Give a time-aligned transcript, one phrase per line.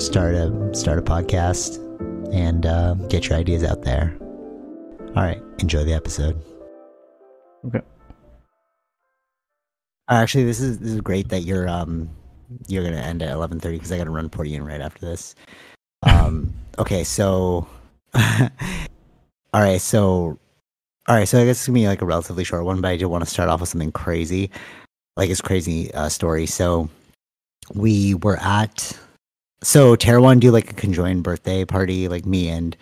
[0.00, 1.76] Start a start a podcast
[2.32, 4.16] and uh, get your ideas out there.
[5.14, 6.42] All right, enjoy the episode.
[7.66, 7.82] Okay.
[10.08, 12.08] Actually, this is this is great that you're um
[12.66, 15.34] you're gonna end at eleven thirty because I gotta run Portian right after this.
[16.02, 16.54] Um.
[16.78, 17.04] okay.
[17.04, 17.68] So.
[18.14, 18.50] all
[19.52, 19.82] right.
[19.82, 20.38] So.
[21.08, 21.28] All right.
[21.28, 23.22] So I guess it's gonna be like a relatively short one, but I did want
[23.22, 24.50] to start off with something crazy,
[25.18, 26.46] like it's crazy uh, story.
[26.46, 26.88] So
[27.74, 28.98] we were at.
[29.62, 32.76] So Tara wanted to do like a conjoined birthday party, like me and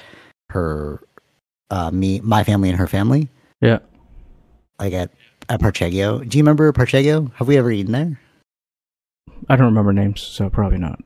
[0.51, 1.01] her,
[1.71, 3.29] uh, me, my family and her family,
[3.61, 3.79] Yeah.
[4.79, 5.11] like at
[5.49, 6.21] at Parcheggio.
[6.21, 7.33] Do you remember Parcheggio?
[7.37, 8.21] Have we ever eaten there?
[9.49, 11.01] I don't remember names, so probably not.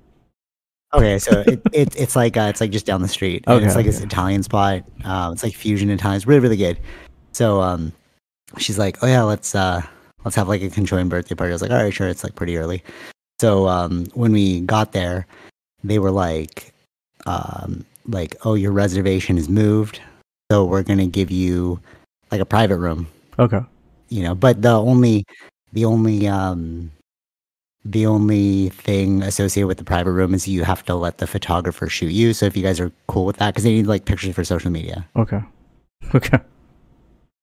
[0.94, 3.44] Okay, so it, it it's like uh, it's like just down the street.
[3.48, 4.00] Okay, it's like this.
[4.00, 4.84] Italian spot.
[5.04, 6.16] Um, it's like fusion Italian.
[6.16, 6.78] It's really really good.
[7.32, 7.92] So um,
[8.58, 9.80] she's like, oh yeah, let's uh
[10.24, 11.50] let's have like a conjoined birthday party.
[11.52, 12.08] I was like, all right, sure.
[12.08, 12.82] It's like pretty early.
[13.40, 15.26] So um, when we got there,
[15.84, 16.72] they were like,
[17.26, 20.00] um, like, oh, your reservation is moved,
[20.50, 21.80] so we're gonna give you
[22.30, 23.06] like a private room
[23.38, 23.60] Okay.
[24.08, 25.24] you know but the only
[25.72, 26.90] the only um
[27.84, 31.88] the only thing associated with the private room is you have to let the photographer
[31.88, 34.34] shoot you so if you guys are cool with that because they need like pictures
[34.34, 35.40] for social media Okay.
[36.14, 36.38] Okay.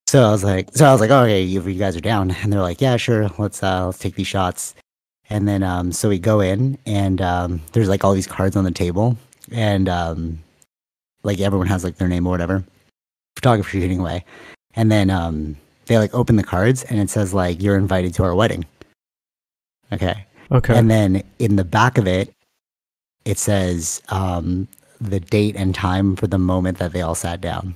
[0.07, 2.31] so i was like so i was like oh, okay if you guys are down
[2.31, 4.73] and they're like yeah sure let's uh let's take these shots
[5.29, 8.63] and then um so we go in and um there's like all these cards on
[8.63, 9.17] the table
[9.51, 10.39] and um
[11.23, 12.63] like everyone has like their name or whatever.
[13.35, 14.25] Photographer shooting away.
[14.75, 18.23] And then um they like open the cards and it says like you're invited to
[18.23, 18.65] our wedding.
[19.91, 20.25] Okay.
[20.51, 20.75] Okay.
[20.75, 22.33] and then in the back of it
[23.23, 24.67] it says um
[24.99, 27.75] the date and time for the moment that they all sat down.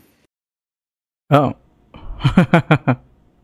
[1.29, 1.55] Oh.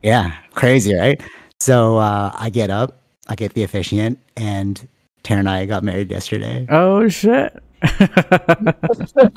[0.04, 0.36] yeah.
[0.54, 1.22] Crazy right?
[1.60, 4.88] So uh i get up i get the officiant and
[5.24, 7.58] tara and i got married yesterday oh shit.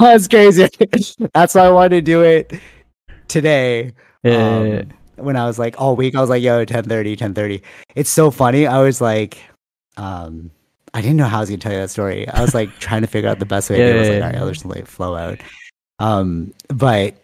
[0.01, 0.69] that's crazy
[1.33, 2.53] that's why i wanted to do it
[3.29, 3.93] today
[4.25, 4.83] yeah.
[4.83, 7.63] um, when I was like all week, I was like, yo, 1030, 1030.
[7.95, 8.67] It's so funny.
[8.67, 9.39] I was like,
[9.97, 10.51] um,
[10.95, 12.29] I didn't know how I was gonna tell you that story.
[12.29, 13.97] I was like trying to figure out the best way to do it.
[13.97, 14.41] I was Yeah, like, all right, yeah.
[14.43, 15.39] I'll just let it flow out.
[15.99, 17.15] Um, but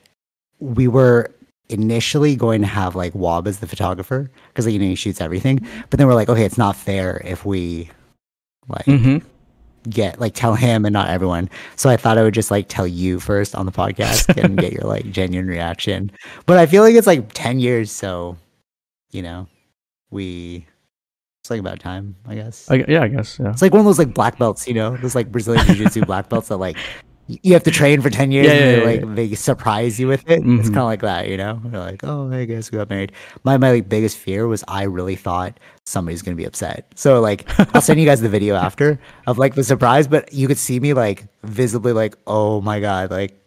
[0.60, 1.30] we were
[1.68, 5.20] initially going to have like Wob as the photographer because like, you know he shoots
[5.20, 5.66] everything.
[5.90, 7.90] But then we're like, okay, it's not fair if we
[8.68, 9.18] like mm-hmm.
[9.90, 11.50] get like tell him and not everyone.
[11.76, 14.72] So I thought I would just like tell you first on the podcast and get
[14.72, 16.10] your like genuine reaction.
[16.46, 18.36] But I feel like it's like 10 years, so
[19.10, 19.46] you know,
[20.10, 20.66] we
[21.40, 22.70] it's like about time, I guess.
[22.70, 23.38] I, yeah, I guess.
[23.38, 23.50] Yeah.
[23.50, 26.28] It's like one of those like black belts, you know, those like Brazilian jiu-jitsu black
[26.28, 26.76] belts that like
[27.28, 30.00] you have to train for 10 years Yeah, and yeah, they, yeah, like they surprise
[30.00, 30.40] you with it.
[30.40, 30.74] It's Mhm.
[30.74, 31.60] kind of like that, you know?
[31.64, 33.12] They're like, oh, I guess we got married.
[33.44, 36.90] My my like, biggest fear was I really thought somebody's gonna be upset.
[36.96, 40.48] So like I'll send you guys the video after of like the surprise, but you
[40.48, 43.38] could see me like visibly like, oh my god, like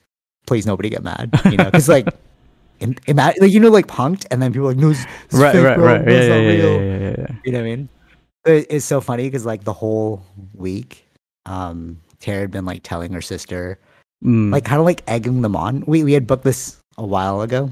[0.45, 1.65] please nobody get mad, you know?
[1.65, 2.07] Because like.
[2.81, 5.35] In, ima- like you know, like punked, and then people are like, no, it's, it's
[5.35, 5.85] Right, fake, right, bro.
[5.85, 6.01] right.
[6.09, 7.27] Yeah, yeah, yeah, yeah, yeah, yeah, yeah.
[7.45, 7.89] You know what I mean?
[8.45, 10.25] It, it's so funny because like the whole
[10.55, 11.05] week,
[11.45, 13.77] um, Tara had been like telling her sister,
[14.23, 14.51] Mm.
[14.51, 15.83] like kind of like egging them on.
[15.87, 17.71] We we had booked this a while ago,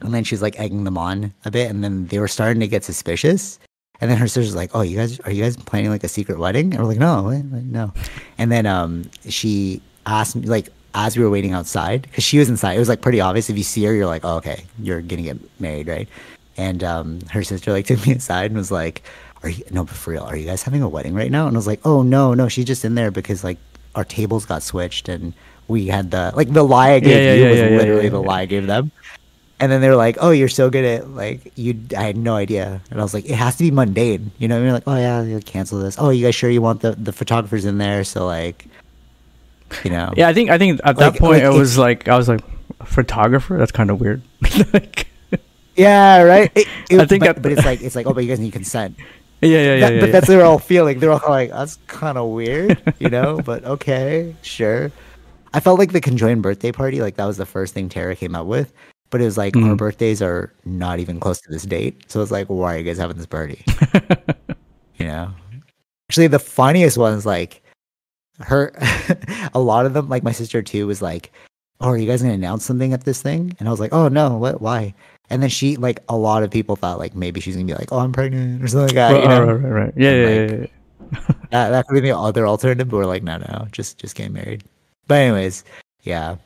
[0.00, 2.58] and then she was like egging them on a bit, and then they were starting
[2.60, 3.58] to get suspicious.
[4.00, 6.38] And then her sister's like, "Oh, you guys are you guys planning like a secret
[6.38, 7.22] wedding?" And we're like, "No.
[7.22, 7.92] Like, no."
[8.38, 12.48] And then um, she asked me like as we were waiting outside because she was
[12.48, 12.74] inside.
[12.74, 15.22] It was like pretty obvious if you see her, you're like, "Oh, okay, you're gonna
[15.22, 16.08] get married, right?"
[16.56, 19.02] And um, her sister like took me aside and was like,
[19.44, 20.24] "Are you no, but for real?
[20.24, 22.48] Are you guys having a wedding right now?" And I was like, "Oh no, no,
[22.48, 23.58] she's just in there because like
[23.98, 25.34] our tables got switched and
[25.66, 28.22] we had the like the lie I gave yeah, you yeah, was yeah, literally the
[28.22, 28.90] lie I gave them."
[29.60, 32.36] And then they were like, "Oh, you're so good at like you." I had no
[32.36, 34.54] idea, and I was like, "It has to be mundane," you know.
[34.56, 36.92] And you're like, "Oh yeah, you cancel this." Oh, you guys sure you want the
[36.92, 38.04] the photographers in there?
[38.04, 38.66] So like,
[39.84, 40.14] you know.
[40.16, 42.28] Yeah, I think I think at Like- that point like it was like I was
[42.28, 42.40] like
[42.86, 43.58] photographer.
[43.58, 44.22] That's kind of weird.
[44.72, 45.08] like,
[45.76, 46.50] Yeah, right.
[46.56, 48.52] It- it- I think but, but it's like it's like oh, but you guys need
[48.52, 48.96] consent.
[49.40, 49.80] Yeah, yeah, yeah.
[49.80, 50.12] That- yeah, but yeah.
[50.12, 50.98] that's they're all feeling.
[50.98, 53.40] They're all like, that's kind of weird, you know.
[53.44, 54.90] but okay, sure.
[55.54, 58.34] I felt like the conjoined birthday party, like that was the first thing Tara came
[58.34, 58.72] up with.
[59.10, 59.76] But it was like our Mhm.
[59.78, 62.98] birthdays are not even close to this date, so it's like, why are you guys
[62.98, 63.64] having this party?
[64.98, 65.32] you know.
[66.10, 67.62] Actually, the funniest ones like
[68.40, 68.72] her.
[69.54, 71.32] a lot of them, like my sister too, was like,
[71.80, 74.08] "Oh, are you guys gonna announce something at this thing?" And I was like, "Oh
[74.08, 74.60] no, what?
[74.60, 74.94] Why?"
[75.30, 77.92] And then she, like, a lot of people thought like maybe she's gonna be like,
[77.92, 79.12] "Oh, I'm pregnant" or something like that.
[79.12, 79.44] Right, you know?
[79.44, 79.92] right, right, right.
[79.96, 80.66] Yeah, And, yeah, like, yeah,
[81.30, 81.34] yeah.
[81.50, 84.32] that that could be the other alternative, but we're like, no, no, just just getting
[84.32, 84.64] married.
[85.06, 85.64] But anyways,
[86.02, 86.36] yeah,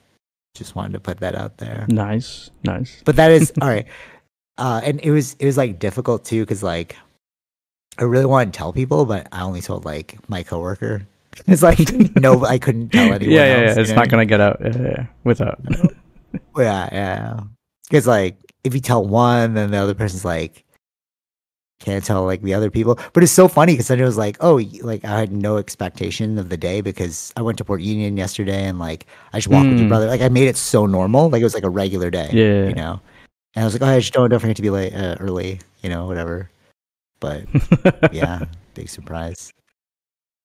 [0.55, 1.87] just wanted to put that out there.
[1.89, 3.03] Nice, nice.
[3.05, 3.87] But that is all right.
[4.59, 6.97] Uh, and it was it was like difficult too because like
[7.99, 11.07] I really wanted to tell people, but I only told like my coworker.
[11.47, 11.79] It's like
[12.21, 13.35] no, I couldn't tell Yeah, anyone.
[13.35, 13.81] yeah, else, yeah.
[13.81, 13.97] It's know?
[13.97, 15.59] not gonna get out yeah, yeah, yeah, without.
[16.59, 17.41] Yeah, yeah.
[17.89, 20.65] Because like if you tell one, then the other person's like
[21.81, 22.97] can't tell like the other people.
[23.13, 26.39] But it's so funny because then it was like, oh, like I had no expectation
[26.39, 29.69] of the day because I went to Port Union yesterday and like I just walked
[29.69, 29.89] with your Mm.
[29.89, 30.07] brother.
[30.07, 32.31] Like I made it so normal, like it was like a regular day.
[32.33, 32.69] Yeah.
[32.69, 33.01] you know.
[33.55, 35.61] And I was like, oh, I just don't don't forget to be late uh, early,
[35.83, 36.49] you know, whatever.
[37.21, 37.45] But
[38.13, 38.45] yeah,
[38.75, 39.53] big surprise.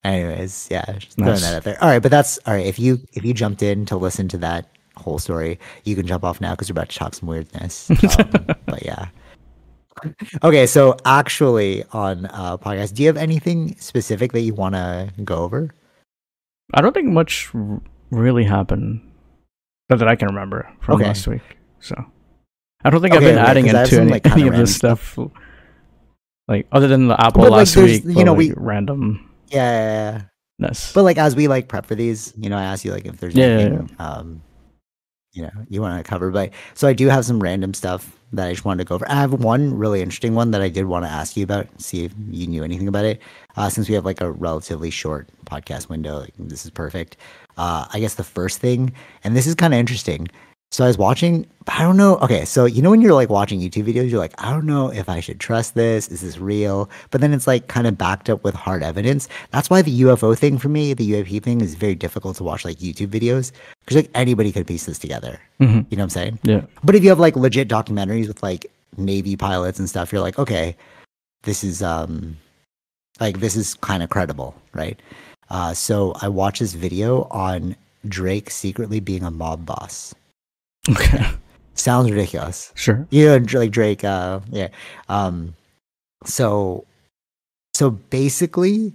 [0.03, 1.81] Anyways, yeah, just throwing that out there.
[1.83, 2.65] All right, but that's all right.
[2.65, 4.65] If you if you jumped in to listen to that
[4.97, 7.89] whole story, you can jump off now because we're about to talk some weirdness.
[8.19, 9.07] Um, but yeah.
[10.43, 15.09] Okay, so actually on uh podcast, do you have anything specific that you want to
[15.23, 15.73] go over?
[16.73, 19.01] I don't think much r- really happened
[19.89, 21.05] not that I can remember from Okay.
[21.05, 21.41] last week.
[21.79, 21.95] So
[22.83, 24.53] I don't think Okay, I've been adding 'cause I have into some, like, any of
[24.55, 25.17] this random stuff.
[26.47, 29.29] Like other than the Apple But, last there's- week, you know, like, we- random.
[29.49, 30.21] Yeah, yeah,
[30.59, 30.71] yeah.
[30.93, 33.17] But like as we like prep for these, you know, I ask you like if
[33.17, 34.41] there's Yeah, yeah, anything um
[35.37, 36.31] you know you want to cover.
[36.31, 39.09] But so I do have some random stuff that I just wanted to go over.
[39.09, 42.03] I have one really interesting one that I did want to ask you about, see
[42.03, 43.21] if you knew anything about it.
[43.55, 47.15] Uh, since we have like a relatively short podcast window, like, this is perfect.
[47.57, 48.93] Uh, I guess the first thing,
[49.23, 50.27] and this is kind of interesting.
[50.71, 52.17] So I was watching, I don't know.
[52.17, 54.91] Okay, so you know when you're like watching YouTube videos, you're like, I don't know
[54.91, 56.09] if I should trust this.
[56.09, 56.89] Is this real?
[57.09, 59.29] But then it's like kind of backed up with hard evidence.
[59.51, 62.65] That's why the UFO thing for me, the UAP thing, is very difficult to watch
[62.65, 65.39] like YouTube videos because like anybody could piece this together.
[65.61, 65.85] Mhm.
[65.89, 66.39] You know what I'm saying?
[66.43, 66.61] Yeah.
[66.83, 68.65] But if you have like legit documentaries with like
[68.97, 70.75] Navy pilots and stuff, you're like, okay,
[71.43, 72.35] this is um
[73.21, 74.99] like this is kind of credible, right?
[75.49, 77.77] Uh, so I watched this video on
[78.07, 80.13] Drake secretly being a mob boss.
[80.89, 81.25] Okay.
[81.73, 82.71] Sounds ridiculous.
[82.75, 83.05] Sure.
[83.11, 84.69] You know, like Drake, uh, yeah.
[85.09, 85.53] Um,
[86.25, 86.85] so,
[87.75, 88.93] so basically,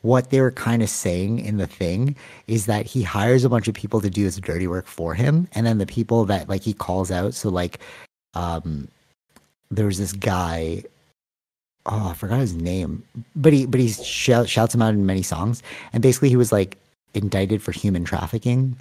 [0.00, 3.68] what they were kind of saying in the thing is that he hires a bunch
[3.68, 6.62] of people to do his dirty work for him, and then the people that like
[6.62, 7.34] he calls out.
[7.34, 7.80] So, like,
[8.34, 8.88] um,
[9.70, 10.84] there was this guy.
[11.84, 13.04] Oh, I forgot his name,
[13.36, 15.62] but he but he shout, shouts him out in many songs,
[15.92, 16.78] and basically he was like
[17.14, 18.76] indicted for human trafficking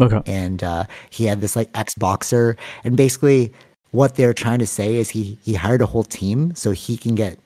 [0.00, 0.22] Okay.
[0.26, 3.52] and uh, he had this like ex boxer, and basically
[3.90, 7.14] what they're trying to say is he he hired a whole team so he can
[7.14, 7.38] get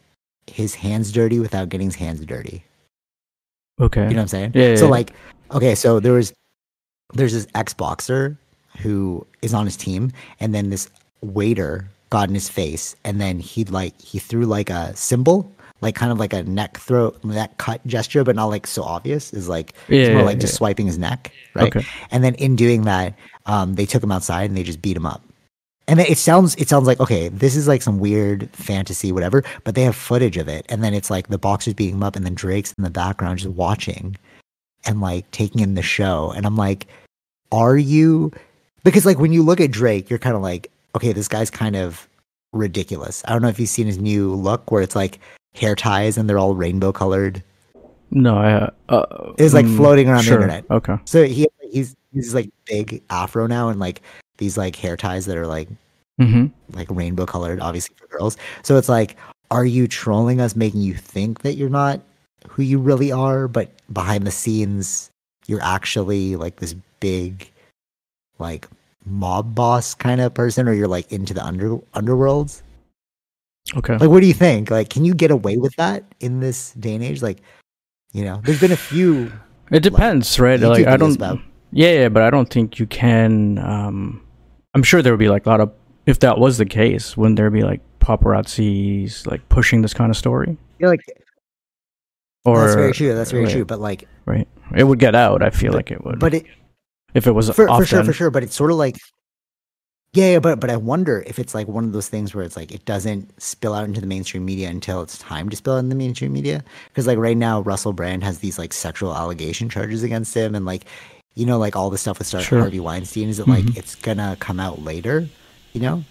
[0.47, 2.65] his hands dirty without getting his hands dirty.
[3.81, 4.03] Okay.
[4.03, 4.53] You know what I'm saying?
[4.55, 4.91] Yeah, so yeah.
[4.91, 5.12] like,
[5.51, 6.33] okay, so there was
[7.15, 8.37] there's this ex boxer
[8.78, 10.90] who is on his team, and then this
[11.23, 15.50] waiter got in his face, and then he like he threw like a symbol.
[15.85, 19.33] Like kind of like a neck throw, neck cut gesture, but not like so obvious.
[19.33, 21.76] Is like it's more yeah, like just swiping his neck, right?
[21.76, 21.87] Okay.
[22.11, 23.14] And then in doing that,
[23.47, 25.23] um, they took him outside and they just beat him up.
[25.87, 29.45] And then it sounds it sounds like okay, this is like some weird fantasy, whatever.
[29.64, 32.17] But they have footage of it, and then it's like the boxers beating him up,
[32.17, 34.17] and then Drake's in the background just watching,
[34.87, 36.33] and like taking in the show.
[36.35, 36.87] And I'm like,
[37.53, 38.33] are you?
[38.83, 41.76] Because like when you look at Drake, you're kind of like, okay, this guy's kind
[41.76, 42.09] of
[42.55, 43.23] ridiculous.
[43.26, 45.19] I don't know if you've seen his new look where it's like
[45.54, 47.42] hair ties and they're all rainbow colored.
[48.11, 48.70] No, I.
[48.88, 50.37] Uh, It was like mm, floating around sure.
[50.38, 50.64] the internet.
[50.70, 50.96] Okay.
[51.04, 54.02] So he he's he's like big afro now and like
[54.38, 55.68] these like hair ties that are like
[56.20, 56.46] Mm-hmm.
[56.76, 58.37] like rainbow colored, obviously for girls.
[58.62, 59.16] So it's like,
[59.50, 62.00] are you trolling us, making you think that you're not
[62.46, 65.11] who you really are, but behind the scenes
[65.49, 67.50] you're actually like this big
[68.38, 68.68] like
[69.04, 72.62] mob boss kind of person, or you're like into the under underworlds?
[73.76, 73.97] Okay.
[73.97, 74.71] Like, what do you think?
[74.71, 77.23] Like, can you get away with that in this day and age?
[77.23, 77.40] Like,
[78.12, 79.33] you know, there's been a few.
[79.71, 80.61] It depends, right?
[80.61, 81.40] YouTube Like I don't.
[81.73, 83.59] Yeah, yeah, but I don't think you can.
[83.59, 84.25] Um,
[84.75, 85.73] I'm sure there would be like a lot of.
[86.06, 90.16] If that was the case, wouldn't there be like paparazzis like pushing this kind of
[90.16, 90.59] story?
[90.78, 91.00] Feel like
[92.44, 93.14] Or that's very true.
[93.14, 93.64] That's very right, true.
[93.64, 94.47] But like, Right.
[94.76, 95.42] It would get out.
[95.42, 96.18] I feel like it would.
[96.18, 96.47] but it
[97.14, 98.30] if it was for, for sure, for sure.
[98.30, 98.97] But it's sort of like,
[100.14, 102.56] yeah, yeah, but but I wonder if it's like one of those things where it's
[102.56, 105.78] like it doesn't spill out into the mainstream media until it's time to spill out
[105.80, 106.64] in the mainstream media.
[106.88, 110.64] Because like right now, Russell Brand has these like sexual allegation charges against him, and
[110.64, 110.87] like,
[111.35, 112.61] you know, like all the stuff with Star Sure.
[112.61, 113.28] Harvey Weinstein.
[113.28, 113.76] Is it like Mhm.
[113.76, 115.26] it's gonna come out later?
[115.73, 116.04] You know,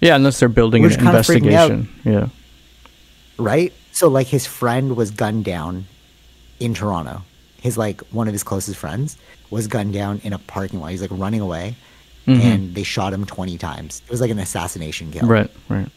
[0.00, 1.70] Yeah, unless they're building Which an kind of freaked me out.
[1.70, 2.12] investigation.
[2.12, 2.28] Yeah.
[3.38, 3.72] right?
[3.92, 5.86] So like his friend was gunned down
[6.60, 7.22] in Toronto.
[7.60, 9.16] His like one of his closest friends
[9.50, 10.90] was gunned down in a parking lot.
[10.90, 11.76] He's like running away,
[12.26, 12.40] Mhm.
[12.40, 14.02] and they shot him twenty times.
[14.04, 15.26] It was like an assassination kill.
[15.28, 15.50] Right.
[15.68, 15.88] Right.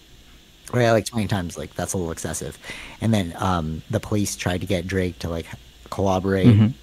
[0.72, 1.58] Right, like twenty times.
[1.58, 2.58] Like that's a little excessive.
[3.02, 5.48] And then um, the police tried to get Drake to like
[5.90, 6.74] cooperate, Mhm.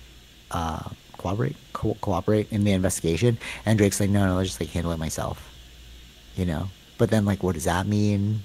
[0.50, 0.82] uh,
[1.18, 3.38] cooperate, co- cooperate in the investigation.
[3.64, 5.48] And Drake's like, no, no, I'll just like handle it myself.
[6.36, 6.68] You know.
[6.98, 8.42] But then like, what does that mean?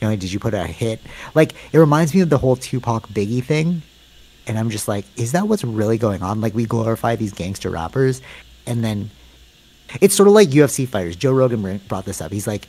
[0.00, 1.00] You know, did you put a hit?
[1.34, 3.82] Like, it reminds me of the whole Tupac Biggie thing.
[4.46, 6.40] And I'm just like, is that what's really going on?
[6.40, 8.22] Like, we glorify these gangster rappers,
[8.66, 9.10] and then
[10.00, 11.16] it's sort of like UFC fighters.
[11.16, 12.32] Joe Rogan brought this up.
[12.32, 12.68] He's like,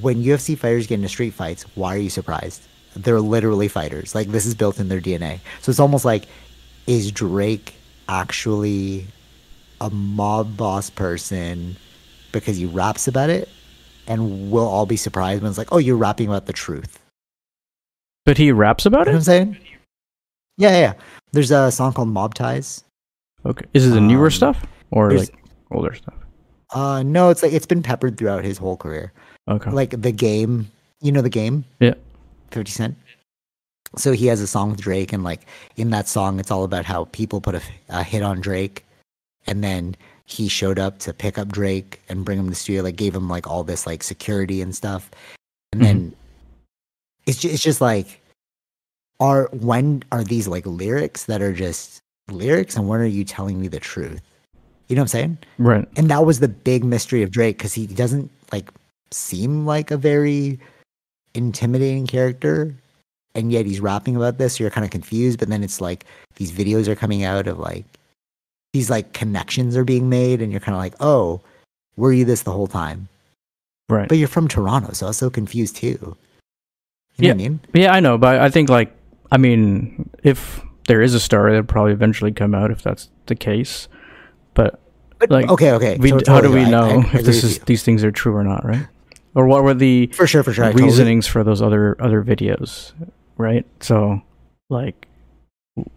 [0.00, 2.62] when UFC fighters get into street fights, why are you surprised?
[2.96, 4.14] They're literally fighters.
[4.14, 5.40] Like, this is built in their DNA.
[5.60, 6.26] So it's almost like,
[6.86, 7.74] is Drake
[8.08, 9.06] actually
[9.80, 11.76] a mob boss person
[12.32, 13.48] because he raps about it?
[14.06, 16.98] And we'll all be surprised when it's like, oh, you're rapping about the truth.
[18.26, 19.54] But he raps about You know what I'm it.
[19.54, 19.58] saying?
[20.56, 20.92] Yeah, yeah, yeah.
[21.32, 22.84] There's a song called Mob Ties.
[23.46, 23.64] Okay.
[23.74, 25.34] Is it the newer Um, stuff or like
[25.70, 26.14] older stuff?
[26.74, 29.12] Uh, no, it's like it's been peppered throughout his whole career.
[29.48, 29.70] Okay.
[29.70, 31.94] Like the game, you know the game, yeah.
[32.50, 32.96] Fifty Cent.
[33.96, 36.84] So he has a song with Drake, and like in that song, it's all about
[36.84, 38.84] how people put a, a hit on Drake,
[39.46, 42.82] and then he showed up to pick up Drake and bring him to the studio,
[42.82, 45.10] like gave him like all this like security and stuff,
[45.72, 46.14] and then
[47.26, 48.20] it's just, it's just like,
[49.20, 52.00] are when are these like lyrics that are just
[52.30, 54.20] lyrics, and when are you telling me the truth?
[54.88, 55.38] You know what I'm saying?
[55.58, 55.88] Right.
[55.96, 58.70] and that was the big mystery of Drake because he doesn't like
[59.10, 60.58] seem like a very
[61.34, 62.74] intimidating character,
[63.34, 64.56] and yet he's rapping about this.
[64.56, 66.04] So you're kind of confused, but then it's like
[66.36, 67.84] these videos are coming out of like
[68.72, 71.40] these like connections are being made, and you're kind of like, oh,
[71.96, 73.08] were you this the whole time?
[73.88, 74.08] Right.
[74.08, 76.16] But you're from Toronto, so I was so confused too.
[77.16, 77.60] You know what I mean?
[77.72, 78.92] Yeah, I know, but I think like
[79.30, 83.34] I mean, if there is a story, that'll probably eventually come out if that's the
[83.34, 83.88] case.
[84.54, 84.80] But
[85.18, 85.96] But Like, okay, okay.
[85.98, 87.62] we, to- how do we know I agree if this is you.
[87.66, 88.86] these things are true or not, right?
[89.34, 90.42] Or what were the for sure?
[90.42, 90.64] For sure.
[90.64, 92.92] I totally- reasonings for those other other videos,
[93.36, 93.66] right?
[93.80, 94.22] So,
[94.70, 95.08] like,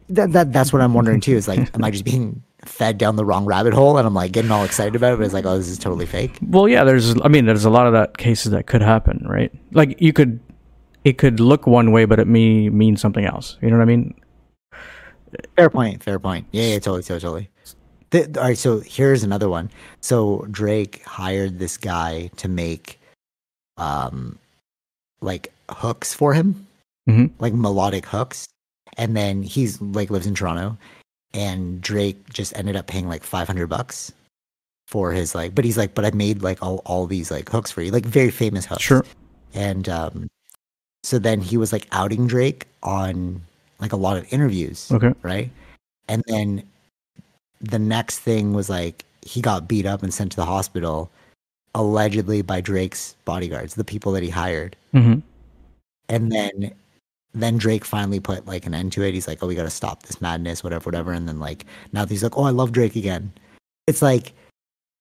[0.10, 1.36] that, that that's what I'm wondering too.
[1.36, 4.32] Is like, am I just being fed down the wrong rabbit hole, and I'm like
[4.32, 6.40] getting all excited about it, but it's like, oh, this is totally fake.
[6.42, 9.52] well, yeah, there's, I mean, there's a lot of that cases that could happen, right?
[9.72, 10.40] Like, you could,
[11.06, 13.58] it could look one way, but it may mean something else.
[13.62, 14.16] You know what I mean?
[15.56, 16.04] Fair point.
[16.04, 16.48] Fair point.
[16.52, 17.50] Yeah, yeah, totally, totally, totally.
[18.12, 19.70] The, all right, so here's another one.
[20.02, 23.00] So Drake hired this guy to make,
[23.78, 24.38] um,
[25.22, 26.66] like hooks for him,
[27.10, 27.32] Mhm.
[27.40, 28.48] like melodic hooks,
[28.98, 30.78] and then he's like lives in Toronto,
[31.34, 34.12] and Drake just ended up paying like five hundred bucks
[34.88, 37.72] for his like, but he's like, but I made like all all these like hooks
[37.72, 38.84] for you, like very famous hooks.
[38.84, 39.04] Sure.
[39.54, 40.28] And um,
[41.04, 43.42] so then he was like outing Drake on
[43.80, 45.14] like a lot of interviews Okay.
[45.24, 45.50] right?
[46.08, 46.64] And then
[47.62, 51.10] the next thing was like he got beat up and sent to the hospital,
[51.76, 54.76] allegedly by Drake's bodyguards, the people that he hired.
[54.94, 55.16] hmm
[56.10, 56.74] And then
[57.34, 59.14] then Drake finally put like an end to it.
[59.14, 62.06] He's like, "Oh, we got to stop this madness, whatever, whatever." And then like now
[62.06, 63.32] he's like, "Oh, I love Drake again."
[63.88, 64.34] It's like,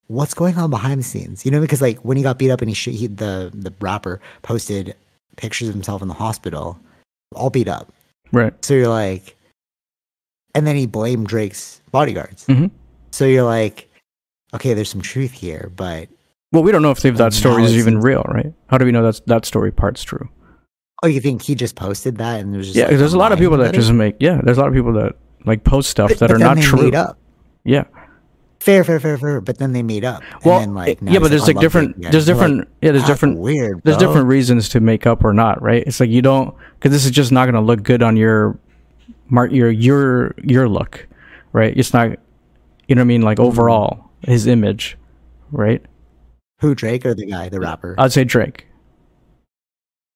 [0.09, 1.45] what's going on behind the scenes?
[1.45, 3.73] You know, because like when he got beat up and he, sh- he the the
[3.81, 4.95] rapper posted
[5.37, 6.79] pictures of himself in the hospital,
[7.35, 7.93] all beat up.
[8.33, 8.53] Right.
[8.65, 9.36] So you're like,
[10.57, 12.45] and then he blamed Drake's bodyguards.
[12.47, 12.71] Mhm.
[13.13, 13.89] So you're like,
[14.55, 16.09] okay, there's some truth here, but
[16.53, 18.53] Well, we don't know if that story is even real, right?
[18.69, 20.29] How do we know that that story part's true?
[21.03, 23.31] oh, you think he just posted that and there's just Yeah, like, there's a lot
[23.31, 24.41] of people that just make yeah.
[24.43, 26.91] There's a lot of people that like post stuff But- that but are not true.
[27.65, 27.85] Yeah.
[28.61, 29.41] Fair, fair, fair, fair.
[29.43, 30.23] But then they made up.
[30.33, 32.01] And Well, then, like, now yeah, but there's "I like different.
[32.01, 32.69] There's You're like, different.
[32.83, 33.39] yeah, there's different.
[33.39, 33.81] Weird.
[33.85, 35.85] There's different reasons to make up or not, right?
[35.87, 38.59] It's like you don't because this is just not going to look good on your
[39.29, 41.07] mark your your your look,
[41.53, 41.77] right?
[41.77, 42.11] It's not.
[42.89, 43.23] You know what I mean?
[43.23, 44.97] Like overall, his image,
[45.51, 45.85] right?
[46.61, 47.95] Who Drake or the guy, the rapper?
[47.99, 48.67] I'd say Drake.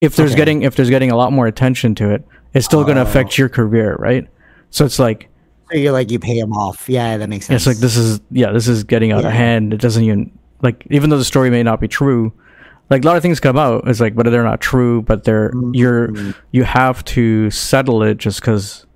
[0.01, 0.39] If there's Okay.
[0.39, 3.07] getting if there's getting a lot more attention to it, it's still going to oh.
[3.07, 3.37] affect Oh.
[3.39, 4.27] your career, right?
[4.71, 5.29] So it's like
[5.71, 6.89] so you're like you pay him off.
[6.89, 7.63] Yeah, that makes sense.
[7.63, 9.29] it's like this is yeah, this is getting out Yeah.
[9.29, 9.75] of hand.
[9.75, 10.31] It doesn't even
[10.63, 12.33] like even though the story may not be true,
[12.91, 13.87] like a lot of things come out.
[13.89, 15.03] It's like, but they're not true.
[15.03, 16.35] But they're you're Mhm.
[16.53, 18.87] you have to settle it just because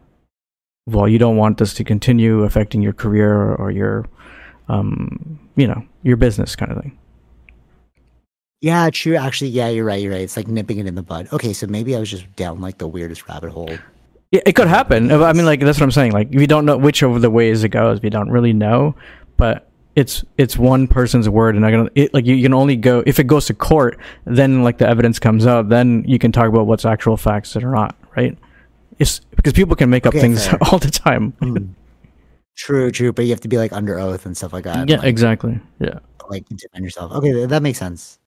[0.86, 4.04] well, you don't want this to continue affecting your career or your,
[4.68, 6.98] um, you know, your business kind of thing.
[8.60, 9.16] Yeah, true.
[9.16, 10.02] Actually, yeah, you're right.
[10.02, 10.20] You're right.
[10.22, 11.28] It's like nipping it in the bud.
[11.32, 13.70] Okay, so maybe I was just down like the weirdest rabbit hole.
[14.30, 15.10] Yeah, it could happen.
[15.12, 16.12] I mean, like that's what I'm saying.
[16.12, 18.00] Like we don't know which of the ways it goes.
[18.02, 18.94] We don't really know,
[19.36, 22.76] but it's it's one person's word, and I can it, like you, you can only
[22.76, 23.98] go if it goes to court.
[24.24, 27.64] Then like the evidence comes out, then you can talk about what's actual facts that
[27.64, 28.36] are not right.
[28.98, 30.58] It's because people can make up Okay, things fair.
[30.70, 31.32] all the time.
[31.40, 31.56] Hmm.
[32.56, 33.12] True, true.
[33.12, 34.88] But you have to be like under oath and stuff like that.
[34.88, 35.60] yeah, like, exactly.
[35.80, 35.98] Yeah.
[36.30, 37.12] like defend yourself.
[37.12, 38.18] Okay, that makes sense.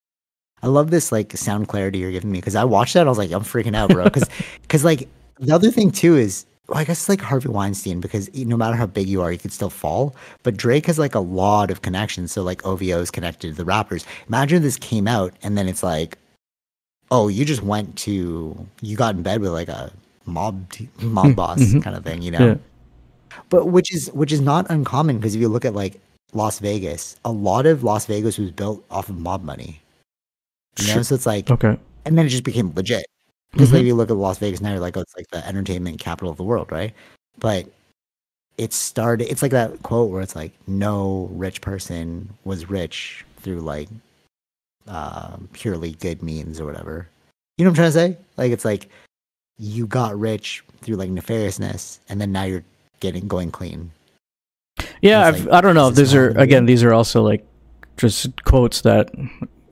[0.64, 3.06] I love this like sound clarity you're giving me because I watched that.
[3.08, 4.04] I was like, I'm freaking out, bro.
[4.06, 4.28] because
[4.62, 5.08] Because, like
[5.40, 8.76] the other thing too is, well, I guess it's like Harvey Weinstein because no matter
[8.76, 10.16] how big you are, you could still fall.
[10.44, 12.32] But Drake has like a lot of connections.
[12.34, 14.06] So like OVO is connected to the rappers.
[14.28, 16.18] Imagine this came out and then it's like,
[17.10, 19.92] oh, you just went to, you got in bed with like a
[20.26, 21.82] mob t- mob boss mhm.
[21.82, 22.48] kind of thing, you know?
[22.48, 22.56] Yeah.
[23.50, 26.02] but which is which is not uncommon because if you look at like
[26.34, 29.82] Las Vegas, a lot of Las Vegas was built off of mob money.
[30.80, 31.04] You know, Sure.
[31.04, 31.78] so it's like, Okay.
[32.06, 33.06] and then it just became legit.
[33.58, 33.82] Because like Mhm.
[33.82, 36.30] if you look at Las Vegas now, you're like, oh, it's like the entertainment capital
[36.30, 36.94] of the world, right?
[37.40, 37.66] But
[38.58, 39.30] it started.
[39.32, 43.90] It's like that quote where it's like, no rich person was rich through like
[44.88, 47.10] uh, purely good means or whatever.
[47.58, 48.24] You know what I'm trying to say?
[48.38, 48.90] Like it's like
[49.58, 52.64] you got rich through like nefariousness, and then now you're
[53.00, 53.92] getting going clean.
[55.02, 55.90] Yeah, I've, like, I don't know.
[55.90, 56.68] These are again.
[56.68, 57.46] These are also like
[57.98, 59.10] just quotes that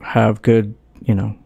[0.02, 0.74] have good,
[1.04, 1.38] you know,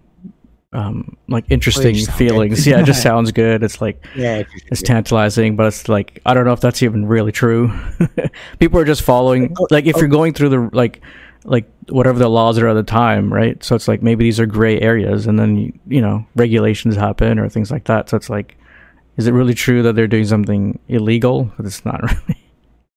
[0.72, 2.14] um, like interesting good.
[2.14, 2.68] feelings.
[2.68, 3.64] Yeah, it just sounds good.
[3.64, 7.32] It's like Yeah, it's tantalizing, but it's like I don't know if that's even really
[7.32, 7.72] true.
[8.60, 9.56] People are just following.
[9.60, 10.00] Oh, Like if oh.
[10.00, 11.02] you're going through the like,
[11.46, 13.64] like whatever the laws are at the time, right?
[13.64, 17.40] So it's like maybe these are gray areas, and then you, you know regulations happen
[17.40, 18.10] or things like that.
[18.10, 18.58] So it's like,
[19.18, 21.52] is it really true that they're doing something illegal?
[21.58, 22.40] But it's not really.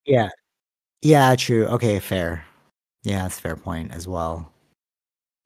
[0.05, 0.29] Yeah.
[1.01, 1.67] Yeah, true.
[1.67, 2.45] Okay, fair.
[3.03, 4.53] Yeah, that's a fair point as well.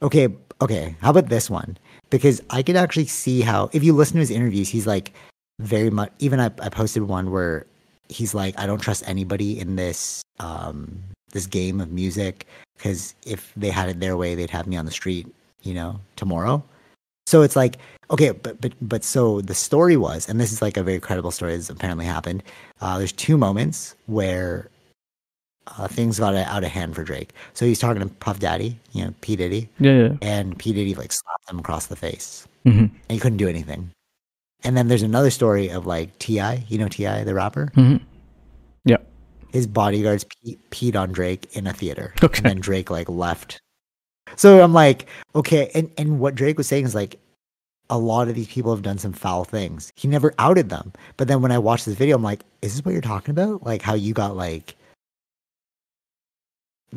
[0.03, 0.29] Okay,
[0.61, 0.97] okay.
[1.01, 1.79] How about this one?
[2.11, 5.13] Because I could actually see how if you listen to his interviews, he's like
[5.59, 7.67] very much even I, I posted one where
[8.09, 13.53] he's like, I don't trust anybody in this um this game of music because if
[13.57, 15.27] they had it their way, they'd have me on the street,
[15.63, 16.63] you know, tomorrow.
[17.27, 17.79] So it's like,
[18.11, 21.33] okay, but but but so the story was, and this is like a very credible
[21.33, 22.43] story that's apparently happened.
[22.81, 24.71] Uh, there's two moments where
[25.79, 27.33] uh, things got out of hand for Drake.
[27.55, 30.13] So he's talking to Puff Daddy, you know, P Diddy, Yeah, yeah.
[30.23, 33.91] and P Diddy like slapped him across the face, hmm and he couldn't do anything.
[34.65, 37.71] And then there's another story of like T.I., you know T.I., the rapper.
[37.75, 37.97] hmm
[38.85, 38.97] Yeah.
[39.53, 42.39] His bodyguards pe- peed on Drake in a theater, Okay.
[42.39, 43.59] and then Drake like left.
[44.37, 47.19] So I'm like, okay, and and what Drake was saying is like,
[47.91, 49.93] a lot of these people have done some foul things.
[49.97, 52.85] He never outed them, but then when I watched this video, I'm like, is this
[52.85, 53.65] what you're talking about?
[53.65, 54.75] Like how you got like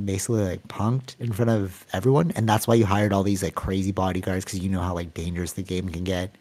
[0.05, 3.55] basically like punked in front of everyone, and that's why you hired all these like
[3.55, 6.35] crazy bodyguards because you know how like dangerous the game can get.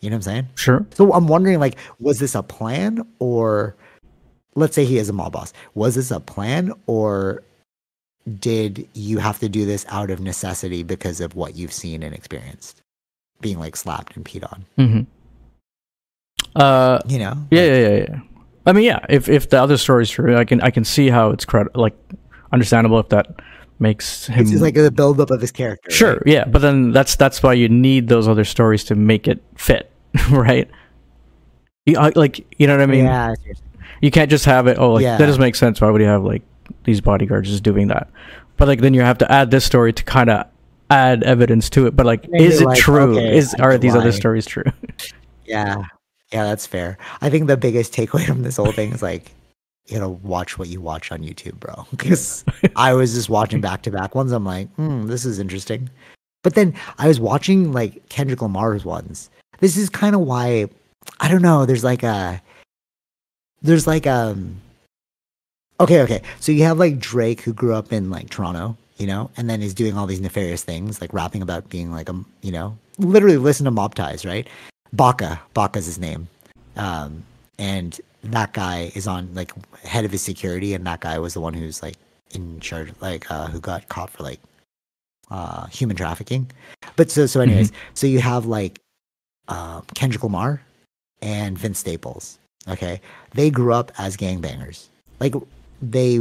[0.00, 0.48] You know what I'm saying?
[0.54, 0.86] Sure.
[0.94, 3.74] So I'm wondering, like, was this a plan, or
[4.54, 5.52] let's say he is a mob boss?
[5.74, 7.42] Was this a plan, or
[8.38, 12.14] did you have to do this out of necessity because of what you've seen and
[12.14, 12.80] experienced,
[13.40, 14.64] being like slapped and peed on?
[14.78, 15.00] mm-hmm.
[16.54, 17.34] Uh, You know?
[17.50, 18.20] yeah, yeah, yeah, yeah.
[18.66, 19.04] I mean, yeah.
[19.08, 21.96] If if the other story's true, I can I can see how it's cred- like
[22.52, 23.26] understandable if that
[23.80, 25.90] makes him It's like the buildup of his character.
[25.90, 26.22] sure, right?
[26.26, 26.44] yeah.
[26.44, 29.90] But then that's that's why you need those other stories to make it fit,
[30.30, 30.68] right?
[31.86, 33.04] You, uh, like you know what I mean?
[33.04, 33.30] yeah.
[33.30, 33.98] I see what you're saying.
[34.00, 34.78] You can't just have it.
[34.78, 35.16] Oh, like, Yeah.
[35.16, 35.80] that doesn't make sense.
[35.80, 36.42] Why would you have like
[36.84, 38.08] these bodyguards just doing that?
[38.56, 40.46] But like then you have to add this story to kind of
[40.90, 41.94] add evidence to it.
[41.96, 43.16] But like, Make is it like, true?
[43.18, 44.64] okay, is I are these other stories true?
[45.46, 45.84] Yeah.
[46.30, 46.98] Yeah, that's fair.
[47.22, 49.32] I think the biggest takeaway from this whole thing is like,
[49.88, 51.86] you know, watch what you watch on YouTube, bro.
[51.90, 52.44] Because
[52.76, 54.32] I was just watching back to back ones.
[54.32, 55.90] I'm like, hmm, this is interesting.
[56.42, 59.30] But then I was watching like Kendrick Lamar's ones.
[59.60, 60.68] This is kind of why
[61.20, 61.66] I don't know.
[61.66, 62.40] There's like a,
[63.62, 64.60] there's like um,
[65.80, 66.22] okay, okay.
[66.40, 69.62] So you have like Drake who grew up in like Toronto, you know, and then
[69.62, 73.36] is doing all these nefarious things, like rapping about being like a, you know, literally
[73.36, 74.46] listen to Mob Ties, right?
[74.92, 76.28] Baka, Baka's his name.
[76.76, 77.24] Um,
[77.58, 79.52] and that guy is on like
[79.82, 81.96] head of his security, and that guy was the one who's like
[82.32, 84.40] in charge, like uh, who got caught for like
[85.30, 86.50] uh, human trafficking.
[86.96, 88.80] But so so, anyways, so you have like
[89.48, 90.60] uh, Kendrick Lamar
[91.22, 92.38] and Vince Staples.
[92.68, 93.00] Okay,
[93.34, 94.86] they grew up as gangbangers.
[95.20, 95.34] Like
[95.80, 96.20] they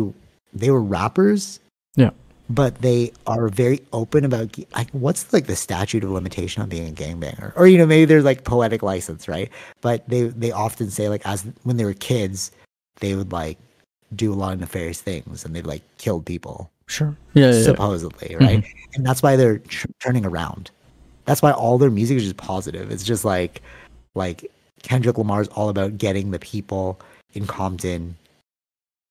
[0.54, 1.60] they were rappers.
[1.96, 2.12] Yeah.
[2.50, 6.88] But they are very open about like what's like the statute of limitation on being
[6.88, 9.50] a gangbanger, or you know maybe there's like poetic license, right?
[9.82, 12.52] But they they often say like as when they were kids,
[13.02, 13.58] they would like
[14.16, 17.18] do a lot of nefarious things and they'd like kill people Sure.
[17.34, 17.48] Yeah.
[17.52, 17.64] yeah, yeah.
[17.64, 18.60] supposedly, right?
[18.64, 18.92] Mm-hmm.
[18.96, 20.72] And that's why they're tr- turning around.
[21.26, 22.90] That's why all their music is just positive.
[22.90, 23.62] It's just like,
[24.16, 24.50] like
[24.84, 27.02] Kendrick Lamar's all about getting the people
[27.34, 28.16] in Compton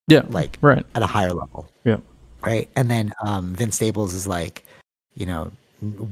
[0.08, 0.22] Yeah.
[0.30, 0.86] like Right.
[0.94, 1.98] at a higher level, Yeah.
[2.42, 2.68] Right?
[2.76, 4.64] And then um, Vince Staples is like,
[5.14, 5.50] you know,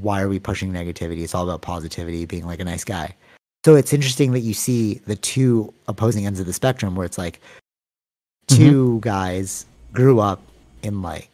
[0.00, 1.22] why are we pushing negativity?
[1.22, 3.14] It's all about positivity, being like a nice guy.
[3.64, 7.16] So it's interesting that you see the two opposing ends of the spectrum, where it's
[7.18, 7.40] like
[8.48, 10.42] 2 guys grew up
[10.82, 11.30] in like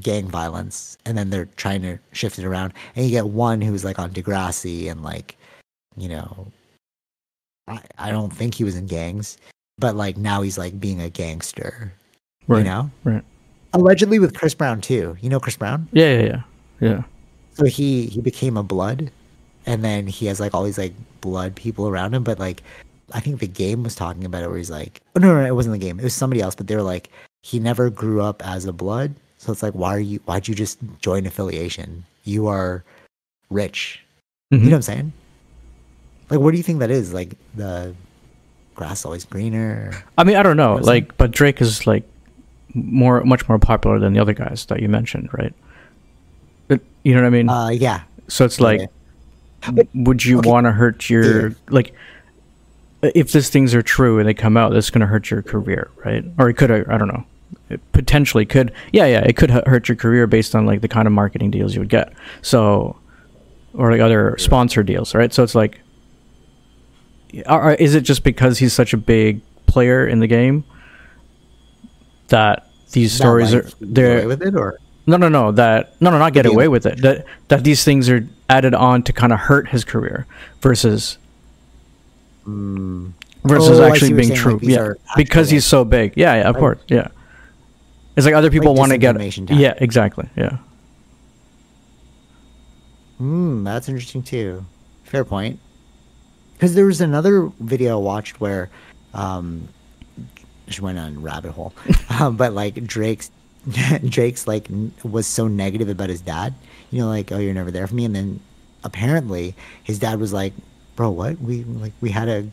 [0.00, 3.84] gang violence, and then they're trying to shift it around, and you get one who's
[3.84, 5.36] like on Degrassi and like,
[5.96, 6.46] you know,
[7.66, 9.36] I, I don't think he was in gangs,
[9.78, 11.92] but like now he's like being a gangster,
[12.46, 12.58] Right.
[12.58, 12.90] you know?
[13.02, 13.24] Right.
[13.76, 15.16] Allegedly with Chris Brown too.
[15.20, 15.88] You know Chris Brown?
[15.92, 16.12] Yeah.
[16.18, 16.22] Yeah.
[16.22, 16.42] Yeah.
[16.80, 17.02] Yeah.
[17.54, 19.10] So he he became a blood,
[19.64, 22.22] and then he has like all these like blood people around him.
[22.24, 22.62] But like,
[23.12, 25.46] I think the game was talking about it where he's like, oh, no, no, no,
[25.46, 25.98] it wasn't the game.
[25.98, 26.54] It was somebody else.
[26.54, 27.10] But they were like,
[27.42, 29.14] he never grew up as a blood.
[29.38, 30.20] So it's like, why are you?
[30.24, 32.04] Why'd you just join affiliation?
[32.24, 32.84] You are
[33.50, 34.02] rich.
[34.52, 34.58] Mhm.
[34.58, 35.12] You know what I'm saying?
[36.30, 37.12] Like, what do you think that is?
[37.14, 37.94] Like the
[38.74, 39.92] grass always greener.
[40.18, 40.74] I mean, I don't know.
[40.74, 40.90] What is it?
[40.90, 42.04] Like, but Drake is like
[42.76, 45.52] more, much more popular than the other guys that you mentioned, right?
[46.68, 47.48] It, you know what I mean?
[47.48, 48.02] Uh, yeah.
[48.28, 48.90] so it's yeah, like,
[49.72, 49.82] yeah.
[49.94, 50.50] would you okay.
[50.50, 51.94] want to hurt your like?
[53.02, 55.90] If these things are true and they come out, that's going to hurt your career,
[56.04, 56.24] right?
[56.38, 57.24] Or it could, I don't know.
[57.68, 58.72] It potentially could.
[58.92, 61.74] Yeah, yeah, it could hurt your career based on like the kind of marketing deals
[61.74, 62.12] you would get.
[62.42, 62.96] So,
[63.74, 65.32] or like other sponsor deals, right?
[65.32, 65.80] So it's like,
[67.32, 70.64] is it just because he's such a big player in the game
[72.28, 75.52] that these that stories are he can get they're with it, or no, no, no.
[75.52, 77.00] That no, no, not get away with it.
[77.02, 80.26] That that these things are added on to kind of hurt his career
[80.60, 81.18] versus
[82.44, 84.54] versus Oh, actually being saying, true.
[84.54, 86.12] like yeah, because he's so big.
[86.16, 86.78] Yeah, yeah, of Like- course.
[86.88, 87.08] Yeah,
[88.16, 89.50] it's like other people Like want to get.
[89.50, 90.28] Yeah, exactly.
[90.36, 90.58] Yeah.
[93.18, 94.64] Hmm, that's interesting too.
[95.04, 95.58] Fair point.
[96.52, 98.70] Because there was another video I watched where,
[99.14, 99.68] um,
[100.66, 101.72] just went on a rabbit hole,
[102.20, 103.30] um, but like Drake's,
[104.08, 106.54] Drake's like n- was so negative about his dad.
[106.90, 108.40] You know, like oh you're never there for me, and then
[108.84, 110.52] apparently his dad was like,
[110.96, 112.48] bro, what we like we had a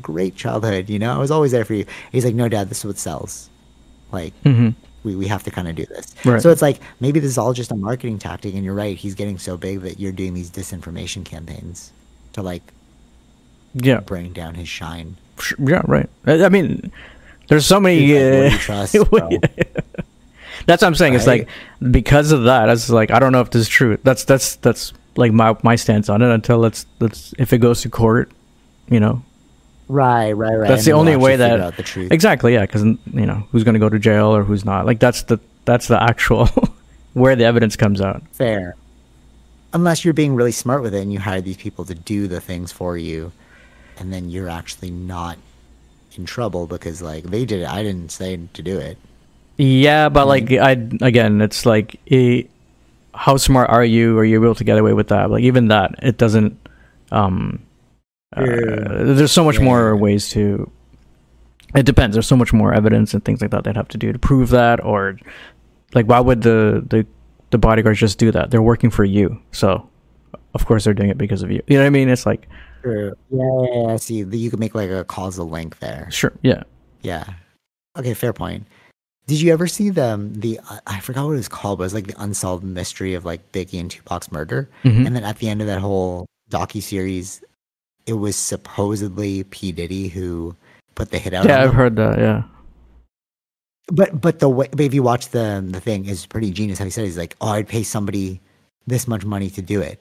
[0.00, 0.88] great childhood.
[0.88, 1.84] You know, I was always there for you.
[2.12, 3.48] He's like, no, dad, this is what sells.
[4.12, 4.70] Like hmm
[5.02, 6.14] we, we have to kind of do this.
[6.26, 6.42] Right.
[6.42, 8.96] So it's like maybe this is all just a marketing tactic, and you're right.
[8.98, 11.90] He's getting so big that you're doing these disinformation campaigns
[12.34, 12.62] to like
[13.74, 14.00] Yeah.
[14.00, 15.16] bring down his shine.
[15.38, 15.82] Sh- Yeah.
[15.86, 16.08] Right.
[16.26, 16.92] I mean,
[17.50, 18.16] there's so many.
[18.16, 18.94] Uh, trust.
[20.66, 21.14] That's what I'm saying.
[21.14, 21.48] It's like
[21.90, 22.68] because of that.
[22.68, 23.98] It's like I don't know if this is true.
[24.04, 27.82] That's that's that's like my my stance on it until it's let's if it goes
[27.82, 28.30] to court,
[28.88, 29.22] you know.
[29.88, 30.68] Right, right, right.
[30.68, 32.12] That's and the only way that the truth.
[32.12, 34.86] exactly yeah because you know who's going to go to jail or who's not.
[34.86, 36.48] Like that's the that's the actual
[37.14, 38.22] where the evidence comes out.
[38.30, 38.76] Fair.
[39.72, 42.40] Unless you're being really smart with it and you hire these people to do the
[42.40, 43.32] things for you,
[43.98, 45.36] and then you're actually not
[46.16, 47.68] in trouble because like they did it.
[47.68, 48.98] I didn't say to do it.
[49.56, 52.42] Yeah, but like I again, it's like eh,
[53.14, 54.18] how smart are you?
[54.18, 55.30] Are you able to get away with that?
[55.30, 56.56] Like even that, it doesn't.
[57.12, 57.60] Um,
[58.36, 59.64] uh, there's so much Yeah.
[59.64, 60.70] more ways to.
[61.74, 62.14] It depends.
[62.14, 64.50] There's so much more evidence and things like that they'd have to do to prove
[64.50, 65.18] that, or
[65.94, 67.06] like why would the the
[67.50, 68.50] the bodyguards just do that?
[68.50, 69.88] They're working for you, so
[70.54, 71.62] of course they're doing it because of you.
[71.66, 72.08] You know what I mean?
[72.08, 72.48] It's like
[72.82, 73.14] True.
[73.30, 74.24] Yeah, yeah, see.
[74.24, 76.08] You could make like a causal link there.
[76.10, 76.62] sure, yeah.
[77.02, 77.24] Yeah.
[77.98, 78.66] Okay, fair point.
[79.26, 81.86] Did you ever see the the uh, I forgot what it was called, but it
[81.86, 84.68] was like the unsolved mystery of like Biggie and Tupac's murder.
[84.84, 85.06] Mhm.
[85.06, 87.42] And then at the end of that whole docu series,
[88.06, 90.56] it was supposedly P Diddy who
[90.94, 91.44] put the hit out.
[91.46, 91.76] Yeah, I've them.
[91.76, 92.18] heard that.
[92.18, 92.42] Yeah.
[93.92, 96.78] But but the way but if you watch the the thing is pretty genius.
[96.78, 98.40] How he said he's like, oh, I'd pay somebody
[98.86, 100.00] this much money to do it.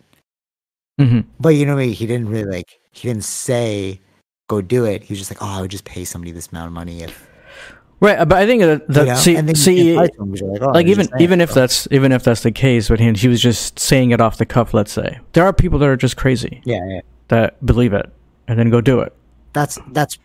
[1.00, 1.94] Hmm But you know, what I mean?
[1.96, 2.80] he didn't really like.
[2.92, 4.00] He didn't say
[4.48, 5.04] go do it.
[5.04, 7.28] He was just like, oh, I would just pay somebody this amount of money if.
[8.02, 9.54] Right, but I think that, that you know?
[9.54, 11.62] see, see, get fired from him, 'cause you're like, oh, like even even if bro.
[11.62, 14.46] that's even if that's the case but he, he was just saying it off the
[14.46, 17.02] cuff let's say there are people that are just crazy yeah, yeah.
[17.28, 18.10] that believe it
[18.48, 19.14] and then go do it
[19.52, 20.18] That's that's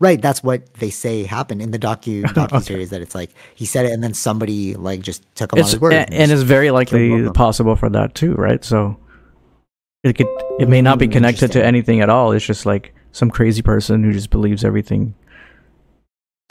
[0.00, 0.20] right.
[0.20, 2.90] That's what they say happened in the docu docu series.
[2.90, 5.80] That it's like he said it, and then somebody like just took him on his
[5.80, 5.94] word.
[5.94, 7.32] and, and it's very likely both of them.
[7.32, 8.96] possible for that too right so
[10.04, 10.28] it could
[10.60, 13.62] it may not be Mm, connected to anything at all it's just like some crazy
[13.62, 15.14] person who just believes everything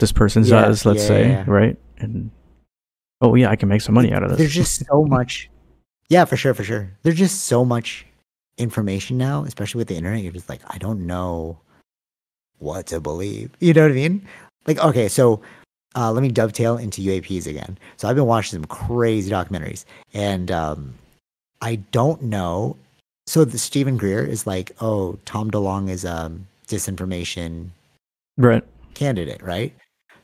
[0.00, 1.44] this person Yeah, says let's yeah, say yeah.
[1.46, 2.30] right and
[3.20, 5.48] oh yeah i can make some money out of this There's just so much.
[6.10, 6.90] Yeah, for sure, for sure.
[7.02, 8.04] There's just so much
[8.58, 10.22] information now, especially with the internet.
[10.22, 11.58] You're just like, I don't know
[12.58, 13.50] what to believe.
[13.58, 14.28] You know what I mean?
[14.66, 15.40] like okay, so
[15.96, 17.78] uh, let me dovetail into UAPs again.
[17.96, 20.94] So I've been watching some crazy documentaries, and um,
[21.62, 22.76] I don't know.
[23.26, 26.30] So the Steven Greer is like, oh, Tom DeLonge is a
[26.68, 27.68] disinformation
[28.36, 28.64] Right.
[28.94, 29.72] candidate, right?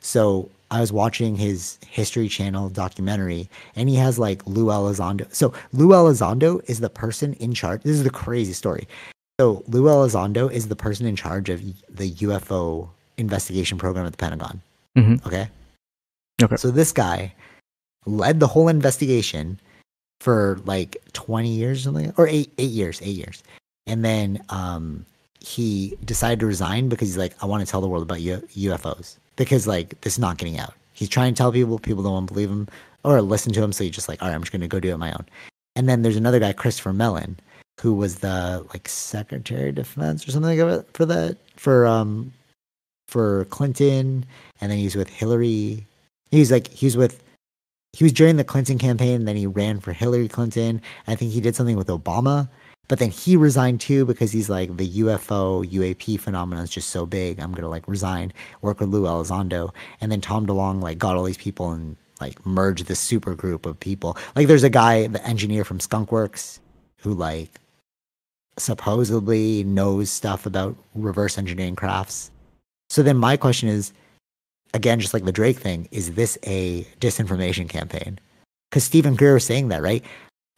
[0.01, 5.33] So I was watching his History Channel documentary, and he has like Lou Elizondo.
[5.35, 7.83] So Lou Elizondo is the person in charge.
[7.83, 8.87] This is the crazy story.
[9.41, 14.19] So Lou Elizondo is the person in charge of the UFO investigation program at the
[14.19, 14.61] Pentagon.
[14.97, 15.49] hmm Okay.
[16.43, 16.57] Okay.
[16.57, 17.35] So this guy
[18.07, 19.59] led the whole investigation
[20.21, 23.43] for like 20 years or eight, eight years, eight years.
[23.87, 25.05] And then um,
[25.41, 28.47] he decided to resign because he's like, I want to tell the world about U-
[28.55, 30.75] UFOs because like this is not getting out.
[30.93, 32.69] He's trying to tell people, people don't want to believe him
[33.05, 33.73] or listen to him.
[33.73, 35.27] So he's just like, all right, I'm just going to go do it my own.
[35.75, 37.39] And then there's another guy, Christopher Mellon,
[37.81, 42.33] who was the like Secretary of Defense or something like that for that for um
[43.09, 44.27] for Clinton,
[44.61, 45.87] and then he's with Hillary.
[46.31, 47.23] He's like he's with
[47.93, 50.81] he was during the Clinton campaign, then he ran for Hillary Clinton.
[51.07, 52.49] I think he did something with Obama,
[52.89, 57.07] but then he resigned too because he's like the UFO UAP phenomenon is just so
[57.07, 57.41] big.
[57.41, 61.25] I'm gonna like resign, work with Lou Elizondo, and then Tom DeLonge like got all
[61.25, 64.17] these people and like merged this super group of people.
[64.37, 66.61] Like there's a guy, the engineer from Skunkworks,
[66.99, 67.61] who like
[68.59, 72.31] supposedly knows stuff about reverse engineering crafts.
[72.89, 73.93] So then my question is,
[74.75, 78.19] again, just like the Drake thing, is this a disinformation campaign?
[78.71, 80.05] Because Steven Greer was saying that, right?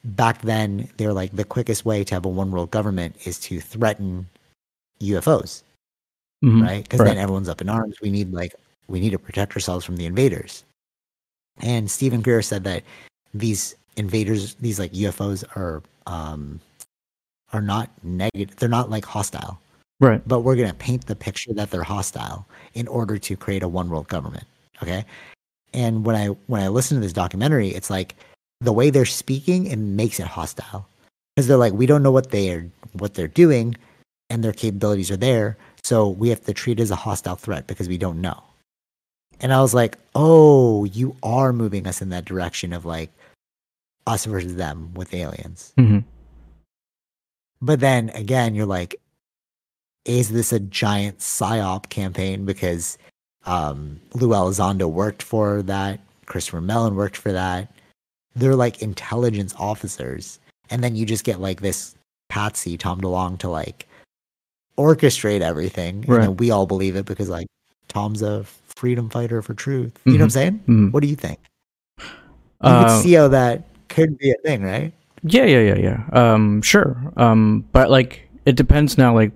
[0.05, 3.39] Back then, they were like the quickest way to have a one world government is
[3.41, 4.27] to threaten
[5.01, 5.63] UFOs,
[6.45, 6.63] Mhm.
[6.63, 6.83] right?
[6.83, 7.09] Because Right.
[7.09, 8.01] then everyone's up in arms.
[8.01, 8.55] We need like
[8.89, 10.65] we need to protect ourselves from the invaders.
[11.59, 12.83] And Steven Greer said that
[13.33, 16.61] these invaders, these like UFOs, are um,
[17.53, 18.57] are not negative.
[18.57, 19.61] They're not like hostile
[20.03, 20.21] Right.
[20.27, 23.69] but we're going to paint the picture that they're hostile in order to create a
[23.69, 24.45] one world government
[24.83, 25.05] okay?
[25.73, 28.17] And when i when i listen to this documentary it's like
[28.61, 30.87] the way they're speaking it makes it hostile.
[31.35, 33.77] Because they're like we don't know what they're what they're doing
[34.29, 37.67] and their capabilities are there so we have to treat it as a hostile threat
[37.67, 38.43] because we don't know.
[39.41, 43.11] And i was like oh you are moving us in that direction of like
[44.07, 45.73] us versus them with aliens.
[45.79, 46.01] Hmm
[47.63, 48.97] but then again, you're like,
[50.05, 52.45] is this a giant psyop campaign?
[52.45, 52.99] Because
[53.47, 57.73] um, Lou Elizondo worked for that, Christopher Mellon worked for that.
[58.35, 60.39] They're like intelligence officers,
[60.71, 61.95] and then you just get like this
[62.29, 63.87] patsy Tom DeLonge to like
[64.79, 66.21] orchestrate everything, and Right.
[66.23, 67.47] then we all believe it because like
[67.89, 68.45] Tom's a
[68.77, 69.93] freedom fighter for truth.
[70.07, 70.55] You know what I'm saying?
[70.67, 71.39] hmm What do you think?
[71.99, 72.07] You
[72.63, 74.93] Uh, could see how that could be a thing, right?
[75.25, 76.05] Yeah, yeah, yeah, yeah.
[76.35, 76.97] Um, sure.
[77.17, 79.15] Um, but like, it depends now.
[79.15, 79.33] Like,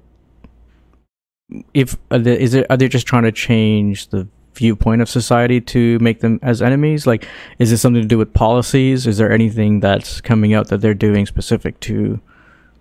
[1.75, 6.21] if is it are they just trying to change the viewpoint of society to make
[6.21, 7.07] them as enemies?
[7.07, 7.27] Like,
[7.59, 9.07] is it something to do with policies?
[9.07, 12.21] Is there anything that's coming out that they're doing specific to?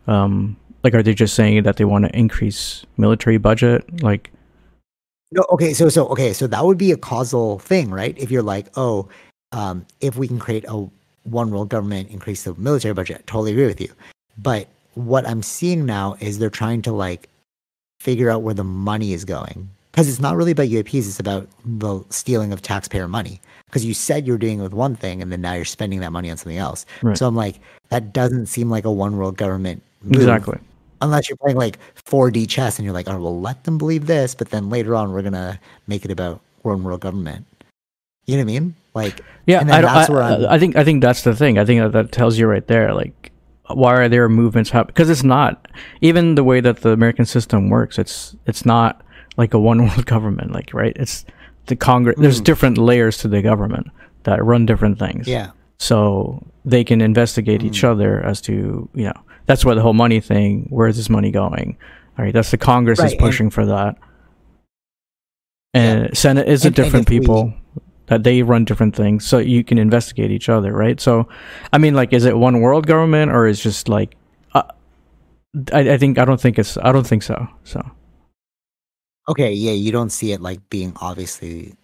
[0.07, 4.01] Um, like, are they just saying that they want to increase military budget?
[4.01, 4.31] Like,
[5.31, 8.17] No, okay, so so okay, so that would be a causal thing, right?
[8.17, 9.09] If you're like, oh,
[9.51, 10.87] um, if we can create a
[11.23, 13.91] one world government, increase the military budget, totally agree with you.
[14.37, 17.29] But what I'm seeing now is they're trying to like
[18.05, 21.47] figure out where the money is going because it's not really about UAPs; it's about
[21.65, 23.41] the stealing of taxpayer money.
[23.65, 26.11] Because you said you're doing it with one thing, and then now you're spending that
[26.11, 26.85] money on something else.
[27.01, 27.17] Right.
[27.17, 29.81] So I'm like, that doesn't seem like a one world government.
[30.03, 30.59] Move exactly.
[31.01, 34.35] unless you're playing like 4D chess and you're like, oh, well, let them believe this,
[34.35, 37.45] but then later on we're gonna make it about one world government.
[38.27, 38.75] You know what I mean?
[38.93, 41.57] Like, Yeah, I, I, I think I think that's the thing.
[41.57, 43.31] I think that, that tells you right there, like
[43.73, 44.93] why are there movements happening?
[44.93, 45.67] Because it's not
[46.01, 47.97] even the way that the American system works.
[47.97, 49.01] It's it's not
[49.37, 50.93] like a one world government, like right.
[50.95, 51.25] It's
[51.67, 52.15] the Congress.
[52.19, 53.87] There's different layers to the government
[54.23, 55.25] that run different things.
[55.27, 55.31] Mm.
[55.31, 57.89] yeah, So they can investigate each Mm.
[57.89, 60.67] other as to you know that's where the whole money thing.
[60.69, 61.77] Where is this money going?
[62.17, 63.97] All right, that's the Congress Right, is and- pushing for that,
[65.73, 67.53] and Senate is a And- and different if we- people
[68.07, 70.99] that they run different things, so you can investigate each other, right?
[70.99, 71.27] So,
[71.73, 74.15] I mean, like, is it one world government or is just like?
[74.53, 74.63] Uh,
[75.73, 77.47] I, I think I don't think it's I don't think so.
[77.63, 77.81] So
[79.29, 79.71] okay, yeah.
[79.71, 81.75] You don't see it like being obviously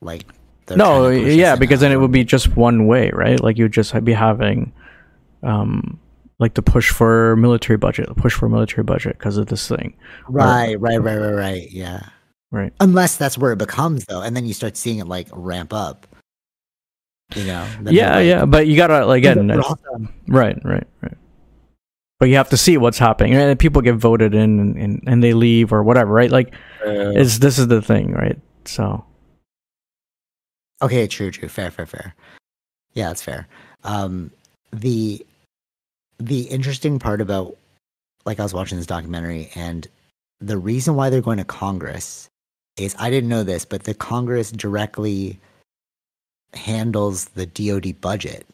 [0.00, 0.24] like
[0.70, 3.40] no, trying to push yeah, because then it would be just one way, right?
[3.40, 4.72] Like you'd just be having,
[5.42, 5.98] um,
[6.38, 9.94] like the push for military budget, the push for military budget because of this thing,
[10.28, 11.70] right, right, right, right, right.
[11.70, 12.00] Yeah,
[12.52, 12.72] right?
[12.78, 16.06] unless that's where it becomes though, and then you start seeing it like ramp up.
[17.34, 17.66] You know?
[17.90, 21.16] Yeah, they're, yeah, but you gotta like, again, "We're it's- hostile." right, right, right.
[22.20, 25.24] But you have to see what's happening, and people get voted in, and, and, and
[25.24, 26.30] they leave or whatever, right?
[26.30, 26.54] Like,
[26.86, 28.38] Uh, it's this is the thing, right?
[28.64, 29.04] So
[30.82, 32.14] Okay, true, true, fair, fair, fair.
[32.92, 33.46] Yeah, that's fair.
[33.84, 34.30] Um,
[34.72, 35.24] the
[36.18, 37.56] the interesting part about
[38.24, 39.88] like I was watching this documentary and
[40.40, 42.28] the reason why they're going to Congress
[42.76, 45.38] is I didn't know this, but the Congress directly
[46.54, 48.46] handles the DoD budget.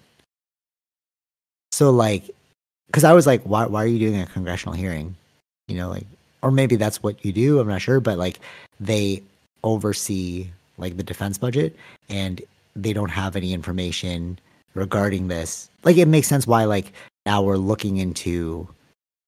[1.73, 2.31] So like,
[2.87, 5.17] because I was like, why why are you doing a congressional hearing?
[5.69, 6.07] You know, like,
[6.43, 7.61] or maybe that's what you do.
[7.61, 8.41] I'm not sure, but like,
[8.81, 9.23] they
[9.65, 11.77] oversee like the defense budget,
[12.09, 12.41] and
[12.75, 14.39] they don't have any information
[14.75, 15.69] regarding this.
[15.85, 16.93] Like, it makes sense why like
[17.27, 18.69] now we're looking into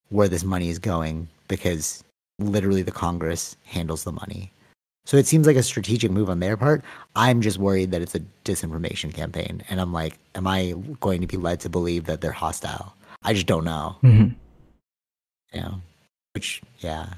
[0.08, 2.02] where this money is going because
[2.38, 4.50] literally the Congress handles the money.
[5.10, 6.84] So it seems like a strategic move on their part.
[7.16, 9.60] I'm just worried that it's a disinformation campaign.
[9.68, 12.94] And I'm like, am I going to be led to believe that they're hostile?
[13.24, 13.96] I just don't know.
[14.04, 14.36] mhm.
[15.52, 15.74] You know?
[16.32, 17.08] Which, yeah.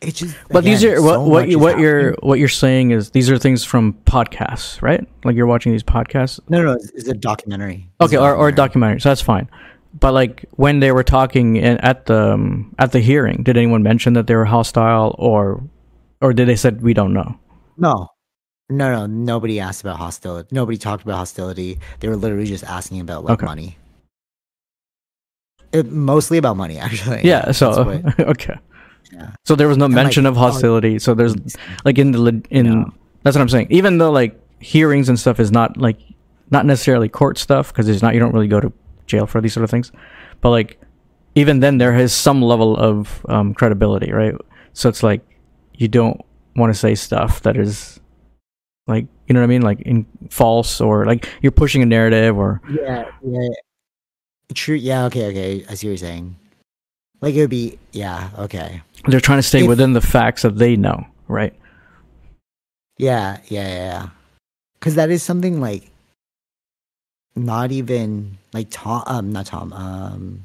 [0.00, 0.36] It's just.
[0.48, 3.10] But these are what so what much you, is what you're what you're saying is
[3.10, 5.04] these are things from podcasts, right?
[5.24, 6.38] Like you're watching these podcasts.
[6.48, 7.88] No, no, it's, it's a documentary.
[8.00, 9.00] It's Okay, or, or a documentary.
[9.00, 9.50] So that's fine.
[9.98, 13.82] But like when they were talking in, at the um, at the hearing, did anyone
[13.82, 15.60] mention that they were hostile, or
[16.20, 17.38] or did they said we don't know?
[17.76, 18.08] No.
[18.70, 20.48] No, no, nobody asked about hostility.
[20.52, 21.78] Nobody talked about hostility.
[22.00, 23.46] They were literally just asking about like Okay.
[23.46, 23.78] money.
[25.72, 27.20] It, mostly about money, actually.
[27.24, 27.50] Yeah.
[27.52, 28.58] So what- okay.
[29.12, 29.30] yeah.
[29.44, 30.98] So there was no And, like, mention of oh, hostility.
[30.98, 31.34] So there's
[31.84, 32.92] like in the in No.
[33.22, 33.68] that's what I'm saying.
[33.70, 35.98] Even though like hearings and stuff is not like
[36.50, 38.72] not necessarily court stuff because it's not you don't really go to
[39.06, 39.92] jail for these sort of things,
[40.40, 40.80] but like
[41.34, 44.34] even then there is some level of um, credibility, right?
[44.72, 45.20] So it's like
[45.78, 46.20] you don't
[46.56, 47.98] want to say stuff that is
[48.86, 52.36] like you know what I mean, like in false or like you're pushing a narrative
[52.36, 53.48] or Yeah, yeah.
[54.54, 54.76] True.
[54.76, 55.04] Yeah.
[55.06, 55.26] Okay.
[55.26, 55.64] Okay.
[55.68, 56.34] I see what you're saying.
[57.20, 57.78] Like it would be.
[57.92, 58.30] Yeah.
[58.38, 58.80] Okay.
[59.06, 61.54] they're trying to stay If- within the facts that they know, right?
[62.96, 63.38] Yeah.
[63.48, 63.68] Yeah.
[63.68, 64.08] Yeah.
[64.78, 65.90] Because that is something like
[67.36, 69.02] not even like Tom.
[69.06, 69.32] Um.
[69.32, 69.72] Not Tom.
[69.74, 70.44] Um.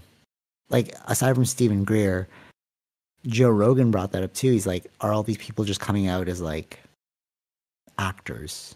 [0.69, 2.27] Like aside from Steven Greer,
[3.27, 4.51] Joe Rogan brought that up too.
[4.51, 6.79] He's like, are all these people just coming out as like
[7.97, 8.75] actors?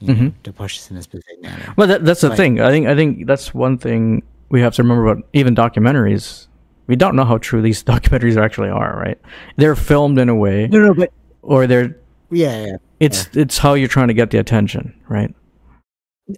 [0.00, 0.32] You know, Mhm.
[0.42, 1.72] to push this in a specific manner.
[1.78, 2.36] Well, that, that's the Right.
[2.36, 2.60] thing.
[2.60, 6.48] I think I think that's one thing we have to remember about even documentaries.
[6.86, 9.18] We don't know how true these documentaries actually are, right?
[9.56, 11.96] They're filmed in a way, No, no, but or they're
[12.30, 12.76] yeah, yeah.
[13.00, 15.34] it's it's how you're trying to get the attention, right?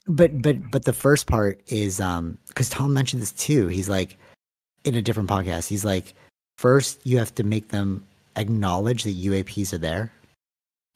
[0.06, 3.66] But but but the first part is um because Tom mentioned this too.
[3.66, 4.16] He's like
[4.84, 5.66] in a different podcast.
[5.66, 6.14] He's like,
[6.58, 8.04] first you have to make them
[8.36, 10.12] acknowledge that UAPs are there.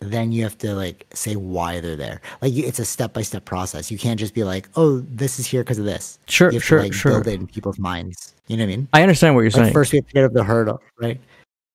[0.00, 2.20] Then you have to like say why they're there.
[2.42, 3.88] Like it's a step by step process.
[3.90, 6.18] You can't just be like, oh, this is here because of this.
[6.28, 7.12] Sure, you have sure, to like sure.
[7.12, 8.34] build it in people's minds.
[8.48, 8.88] You know what I mean?
[8.92, 9.72] I understand what you're Like saying.
[9.72, 11.20] first we have to get over the hurdle, right?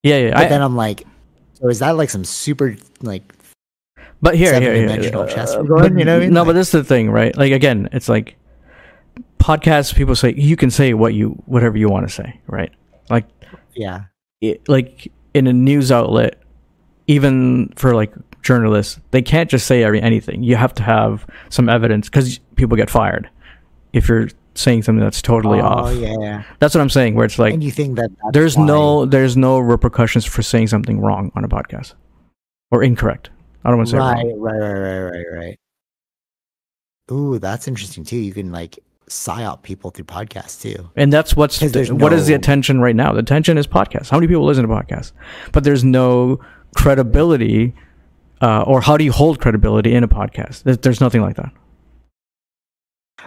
[0.04, 0.32] yeah, yeah.
[0.32, 1.06] But I, then I'm like,
[1.54, 3.24] so is that like some super like
[4.22, 4.88] but here, here, here.
[4.90, 6.34] seven-dimensional chess uh, going, but- you know what I mean?
[6.34, 7.36] No, Like- but this is the thing, right?
[7.38, 8.36] Like again, it's like
[9.40, 9.96] podcasts.
[9.96, 12.74] People say you can say what you whatever you want to say, right?
[13.10, 13.24] Like
[13.78, 14.06] yeah.
[14.42, 16.42] it, like in a news outlet,
[17.08, 20.44] even for like journalists, they can't just say every, anything.
[20.44, 23.30] You have to have some evidence because people get fired
[23.94, 25.96] if you're saying something that's totally oh, off.
[25.96, 26.44] yeah, yeah.
[26.60, 27.16] That's what I'm saying.
[27.16, 30.68] Where it's like and you think that there's why- no there's no repercussions for saying
[30.68, 31.94] something wrong on a podcast
[32.72, 33.30] or incorrect.
[33.64, 34.40] I don't want to say right, wrong.
[34.40, 35.60] right, right, right, right, right.
[37.12, 38.18] Ooh, that's interesting too.
[38.18, 40.90] You can like psyop people through podcasts too.
[40.96, 43.14] And that's what's 'Cause there's what is the attention right now?
[43.14, 44.10] The attention is podcasts.
[44.10, 45.12] How many people listen to podcasts?
[45.52, 46.40] But there's no
[46.76, 47.74] credibility,
[48.42, 50.64] uh, or how do you hold credibility in a podcast?
[50.64, 51.52] There's, there's nothing like that.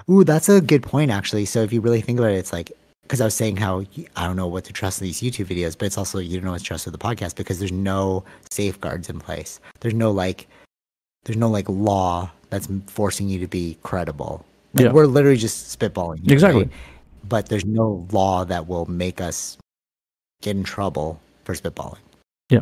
[0.08, 1.44] Ooh, that's a good point actually.
[1.44, 3.84] So if you really think about it, it's like because I was saying how
[4.16, 6.44] I don't know what to trust in these YouTube videos, but it's also you don't
[6.44, 9.58] know what to trust with the podcast because there's no safeguards in place.
[9.80, 10.46] There's no like,
[11.24, 14.44] there's no like law that's forcing you to be credible.
[14.74, 14.92] Like, Yeah.
[14.92, 16.24] we're literally just spitballing.
[16.24, 16.64] here, Exactly.
[16.64, 16.72] right?
[17.28, 19.58] But there's no law that will make us
[20.42, 21.98] get in trouble for spitballing.
[22.50, 22.60] Yeah.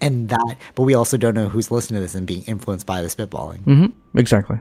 [0.00, 3.02] And that, but we also don't know who's listening to this and being influenced by
[3.02, 3.58] the spitballing.
[3.64, 4.18] Mm-hmm.
[4.18, 4.58] Exactly.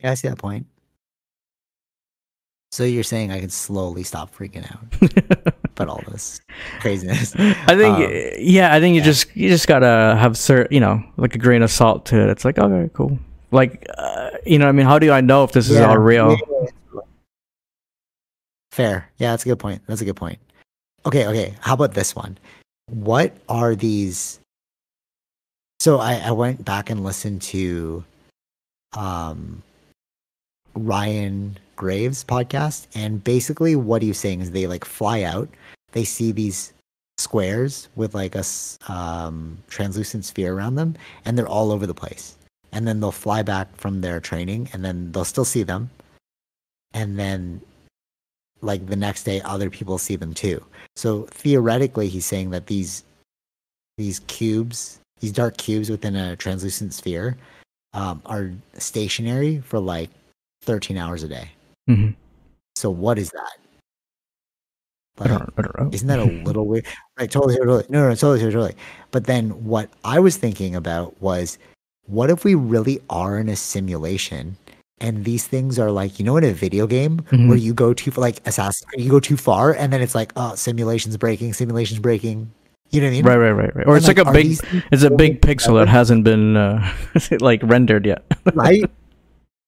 [0.00, 0.66] Yeah, I see that point.
[2.70, 6.40] So you're saying I can slowly stop freaking out, but all this
[6.80, 7.34] craziness.
[7.34, 9.04] I think, Um, yeah, I think you yeah.
[9.06, 12.28] just you just gotta have cer you know, like a grain of salt to it.
[12.28, 13.18] It's like, okay, cool.
[13.50, 15.98] Like, uh, you know, I mean, how do I know if this is yeah, all
[15.98, 16.36] real?
[18.72, 19.10] Fair.
[19.18, 19.82] Yeah, that's a good point.
[19.86, 20.38] That's a good point.
[21.06, 21.54] Okay, okay.
[21.60, 22.38] How about this one?
[22.90, 24.40] What are these?
[25.80, 28.04] So I, I went back and listened to
[28.96, 29.62] um,
[30.74, 35.48] Ryan Graves podcast, and basically what he was saying is they like fly out,
[35.92, 36.72] they see these
[37.18, 38.44] squares with like a
[38.88, 40.94] um, translucent sphere around them,
[41.24, 42.36] and they're all over the place.
[42.72, 45.90] And then they'll fly back from their training, and then they'll still see them.
[46.92, 47.60] And then,
[48.60, 50.64] like the next day, other people see them too.
[50.96, 53.04] So theoretically, he's saying that these
[53.96, 57.36] these cubes, these dark cubes within a translucent sphere,
[57.92, 60.10] um, are stationary for like
[60.62, 61.50] 13 hours a day.
[61.88, 62.10] mm-hmm.
[62.76, 63.58] So what is that?
[65.20, 65.90] I don't, I don't know.
[65.92, 66.86] Isn't that a little weird?
[67.18, 67.84] Right, totally, totally.
[67.88, 68.76] No, no, totally, totally, totally.
[69.10, 71.58] But then what I was thinking about was,
[72.08, 74.56] what if we really are in a simulation,
[75.00, 77.48] and these things are like, you know, in a video game Mhm.
[77.48, 80.32] where you go too like Assassin's Creed, you go too far, and then it's like,
[80.36, 82.50] oh, simulation's breaking, simulation's breaking.
[82.90, 83.24] You know what I mean?
[83.26, 83.86] Right, right, right, right.
[83.86, 84.58] Or And, it's like, a big,
[84.90, 86.80] it's a big pixel that hasn't been uh,
[87.40, 88.24] like rendered yet.
[88.54, 88.82] right?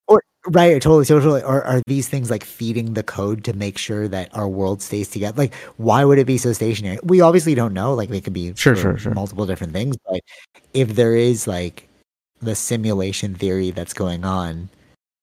[0.09, 1.41] Or right, totally, totally.
[1.43, 5.07] Or are these things like feeding the code to make sure that our world stays
[5.09, 5.36] together?
[5.38, 6.99] Like, why would it be so stationary?
[7.05, 7.95] We obviously don't know.
[7.95, 9.14] Like, they could be Sure, sure, sure.
[9.14, 9.97] multiple different things.
[10.11, 10.20] But
[10.74, 11.86] if there is like
[12.41, 14.68] the simulation theory that's going on,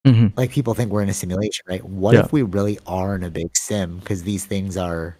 [0.05, 1.83] hmm like people think we're in a simulation, right?
[1.83, 2.21] What Yeah.
[2.25, 3.97] if we really are in a big sim?
[3.99, 5.17] Because these things are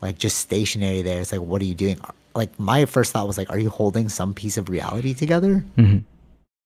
[0.00, 1.20] like just stationary there.
[1.20, 1.98] It's like, what are you doing?
[2.34, 5.64] Like, my first thought was like, are you holding some piece of reality together?
[5.76, 5.98] hmm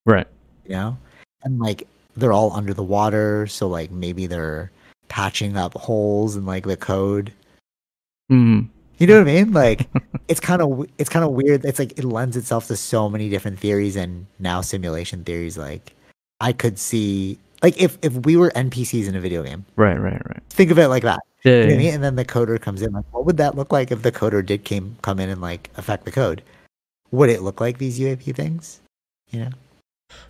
[0.06, 0.26] Right.
[0.64, 0.96] you know
[1.44, 1.86] and like
[2.16, 4.70] they're all under the water so like maybe they're
[5.08, 7.32] patching up holes in like the code
[8.28, 8.60] hmm
[9.00, 9.52] you know what i mean?
[9.52, 9.88] Like
[10.28, 11.64] it's kind of it's kind of weird.
[11.64, 15.58] It's like it lends itself to so many different theories and now simulation theories.
[15.58, 15.94] Like
[16.40, 19.64] i could see like if if we were npcs in a video game.
[19.76, 20.42] Right, right, right.
[20.50, 21.20] think of it like that.
[21.44, 21.94] Yeah, you know I mean?
[21.94, 22.92] and then the coder comes in.
[22.92, 25.70] Like what would that look like if the coder did came come in and like
[25.76, 26.42] affect the code?
[27.10, 28.80] Would it look like these uap things?
[29.30, 29.50] You know?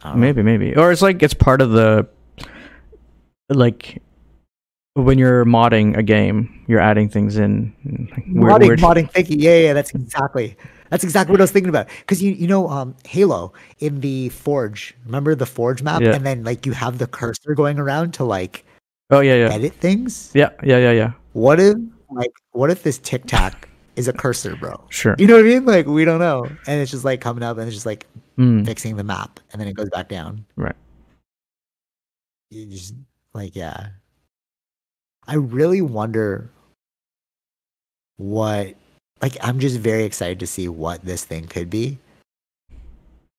[0.03, 0.21] Don't know.
[0.21, 0.77] Maybe, maybe.
[0.77, 2.07] Or it's like it's part of the
[3.49, 4.01] like
[4.95, 7.72] when you're modding a game, you're adding things in.
[7.84, 9.41] like, weird- modding, weird- modding thinking.
[9.41, 10.57] Yeah, yeah, that's exactly
[10.91, 11.88] that's exactly what I was thinking about.
[12.01, 16.14] Because you you know, um, Halo in the Forge, remember the Forge map, Yeah.
[16.14, 18.64] and then like you have the cursor going around to like
[19.11, 20.30] Oh yeah, yeah, edit things.
[20.34, 21.12] yeah, yeah, yeah, yeah.
[21.32, 21.76] What if
[22.11, 24.80] like what if this Tic Tac is a cursor, bro?
[24.88, 25.14] Sure.
[25.18, 25.64] You know what I mean?
[25.66, 28.07] Like we don't know, and it's just like coming up, and it's just like
[28.38, 30.47] Mm, fixing the map, and then it goes back down.
[30.57, 30.74] Right.
[32.51, 32.95] You just
[33.34, 33.88] like yeah.
[35.27, 36.49] I really wonder
[38.16, 38.75] what
[39.23, 41.99] like I'm just very excited to see what this thing could be.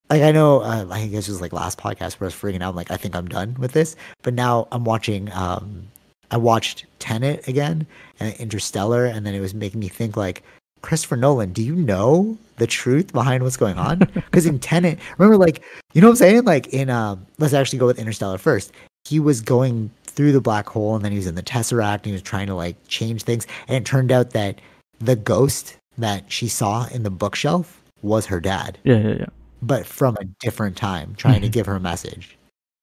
[0.10, 2.62] Like I know uh, I think this was like last podcast where I was freaking
[2.62, 5.88] out I'm like I think I'm done with this, but now I'm watching um
[6.32, 7.86] I watched Tenet again
[8.20, 10.44] and Interstellar and then it was making me think like
[10.82, 14.00] Christopher Nolan, do you know the truth behind what's going on?
[14.14, 15.64] Because in Tenet, remember, like,
[15.94, 16.44] you know what I'm saying?
[16.46, 18.72] Like, in, um, let's actually go with Interstellar first.
[19.06, 22.06] He was going through the black hole and then he was in the Tesseract and
[22.08, 23.48] he was trying to, like, change things.
[23.68, 24.60] And it turned out that
[25.00, 29.26] the ghost that she saw in the bookshelf was her dad, yeah, yeah, yeah.
[29.62, 31.52] but from a different time, trying to Mhm.
[31.52, 32.38] give her a message.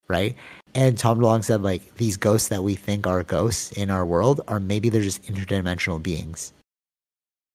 [0.08, 0.36] Right.
[0.74, 4.40] And Tom DeLonge said, like, these ghosts that we think are ghosts in our world
[4.48, 6.52] are maybe they're just interdimensional beings.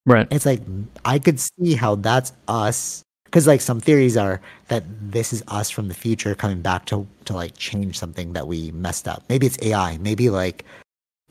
[0.06, 0.28] Right.
[0.30, 0.60] It's like
[1.04, 3.02] I could see how that's us
[3.34, 7.04] because like some theories are that this is us from the future coming back to
[7.24, 9.24] to like change something that we messed up.
[9.28, 9.98] Maybe it's AI.
[9.98, 10.64] Maybe like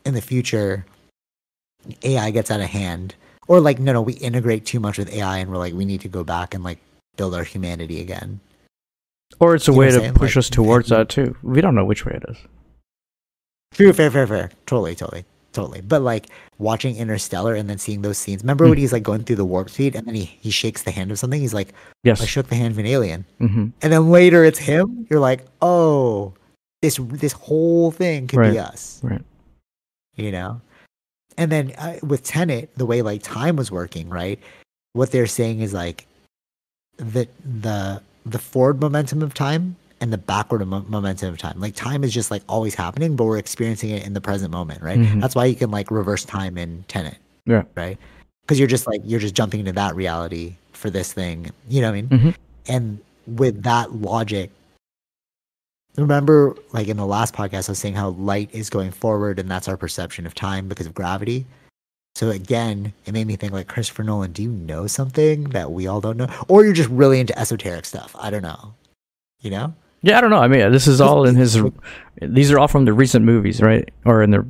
[0.04, 0.84] in the future
[2.02, 3.14] AI gets out of hand
[3.48, 6.02] or like no no we integrate too much with AI and we're like we need
[6.02, 6.78] to go back and like
[7.16, 8.38] build our humanity again.
[9.40, 11.34] Or it's a You way to push Like, us towards that too.
[11.42, 12.36] We don't know which way it is.
[13.72, 14.50] True, fair, fair, fair.
[14.66, 15.24] Totally, totally,
[15.54, 15.80] totally.
[15.80, 16.26] But like
[16.58, 18.42] watching Interstellar and then seeing those scenes.
[18.42, 18.70] Remember Hmm.
[18.70, 21.10] when he's like going through the warp speed and then he, he shakes the hand
[21.10, 21.40] of something?
[21.40, 22.20] He's like, Yes.
[22.20, 23.24] I shook the hand of an alien.
[23.38, 26.34] hmm and then later it's him you're like oh
[26.82, 29.22] this this whole thing could be us Right.
[30.16, 30.60] you know
[31.38, 34.38] and then uh, with tenet the way like time was working right
[34.92, 36.06] what they're saying is like
[36.98, 37.26] the
[37.62, 41.58] the the forward momentum of time and the backward mo- momentum of time.
[41.58, 44.82] Like time is just like always happening but we're experiencing it in the present moment
[44.82, 44.98] right?
[44.98, 45.18] Mhm.
[45.22, 47.62] that's why you can like reverse time in tenet Yeah.
[47.74, 47.96] right?
[48.42, 51.88] Because you're just like you're just jumping into that reality for this thing you know
[51.90, 52.08] what i mean?
[52.08, 52.34] Mhm.
[52.68, 54.50] and with that logic
[55.96, 59.50] remember like in the last podcast i was saying how light is going forward and
[59.50, 61.46] that's our perception of time because of gravity?
[62.16, 65.86] So again it made me think like christopher nolan do you know something that we
[65.86, 66.28] all don't know?
[66.48, 68.14] Or you're just really into esoteric stuff.
[68.18, 68.74] I don't know.
[69.40, 69.74] You know
[70.04, 70.38] Yeah, I don't know.
[70.38, 71.58] I mean, this is all in his.
[72.20, 73.88] These are all from the recent movies, right?
[74.04, 74.46] Or in the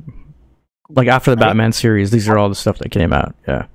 [0.89, 2.11] like after the Batman series.
[2.11, 3.33] These are all the stuff that came out.
[3.47, 3.65] Yeah.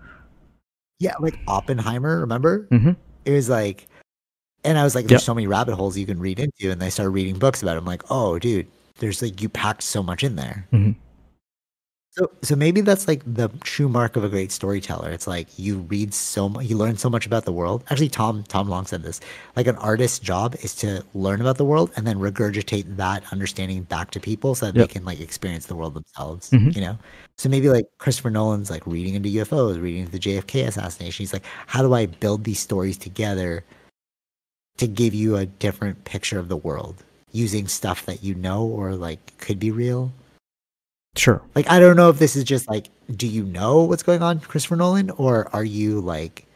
[1.00, 2.90] yeah like oppenheimer remember hmm
[3.24, 3.88] it was like
[4.64, 5.26] and i was like there's Yep.
[5.26, 7.78] so many rabbit holes you can read into and i started reading books about it
[7.78, 8.66] i'm like oh dude
[8.98, 10.94] there's like you packed so much in there Mhm.
[12.20, 15.10] So, so maybe that's like the true mark of a great storyteller.
[15.10, 17.82] It's like you read so much, you learn so much about the world.
[17.88, 19.20] Actually, Tom Tom DeLonge said this.
[19.56, 23.84] Like an artist's job is to learn about the world and then regurgitate that understanding
[23.84, 24.88] back to people so that Yep.
[24.88, 26.50] they can like experience the world themselves.
[26.50, 26.74] Mhm.
[26.74, 26.98] You know.
[27.38, 31.22] So maybe like Christopher Nolan's like reading into UFOs, reading into the JFK assassination.
[31.22, 33.64] He's like, how do I build these stories together
[34.78, 37.02] to give you a different picture of the world
[37.32, 40.12] using stuff that you know or like could be real?
[41.16, 41.42] Sure.
[41.54, 44.40] Like I don't know if this is just like do you know what's going on,
[44.40, 46.46] Christopher Nolan, or are you like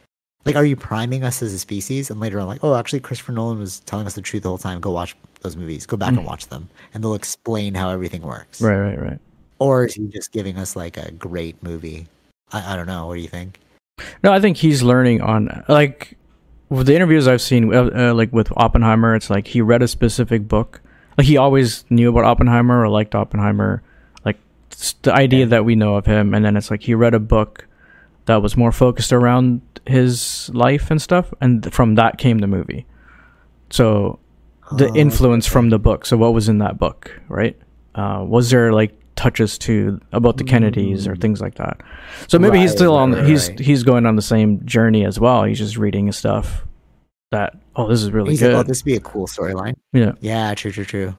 [0.45, 3.33] like are you priming us as a species and later on like, oh actually Christopher
[3.33, 6.09] Nolan was telling us the truth the whole time, go watch those movies, go back
[6.09, 8.61] and watch them, and they'll explain how everything works.
[8.61, 9.19] Right, right, right.
[9.59, 12.07] Or is he just giving us like a great movie?
[12.51, 13.07] I, I don't know.
[13.07, 13.59] What do you think?
[14.23, 16.17] No, I think he's learning on like
[16.69, 19.15] with the interviews I've seen, uh, uh, like with Oppenheimer.
[19.15, 20.81] It's like he read a specific book.
[21.17, 23.81] Like he always knew about Oppenheimer or liked Oppenheimer,
[25.03, 25.45] the idea Yeah.
[25.47, 26.33] that we know of him.
[26.33, 27.67] And then it's like he read a book
[28.25, 32.85] that was more focused around his life and stuff, and from that came the movie.
[33.69, 34.19] So
[34.71, 35.53] the Oh, influence okay.
[35.53, 36.05] from the book.
[36.05, 37.55] So what was in that book, right?
[37.93, 41.81] Uh, was there like touches to about the Kennedys or things like that?
[42.27, 43.13] So maybe he's still on.
[43.13, 43.59] right, he's right.
[43.59, 45.43] he's going on the same journey as well.
[45.43, 46.65] He's just reading stuff
[47.31, 48.53] that oh this is really He's good.
[48.53, 49.75] like, oh, this would be a cool storyline.
[49.93, 51.15] yeah, Yeah, true, true, true.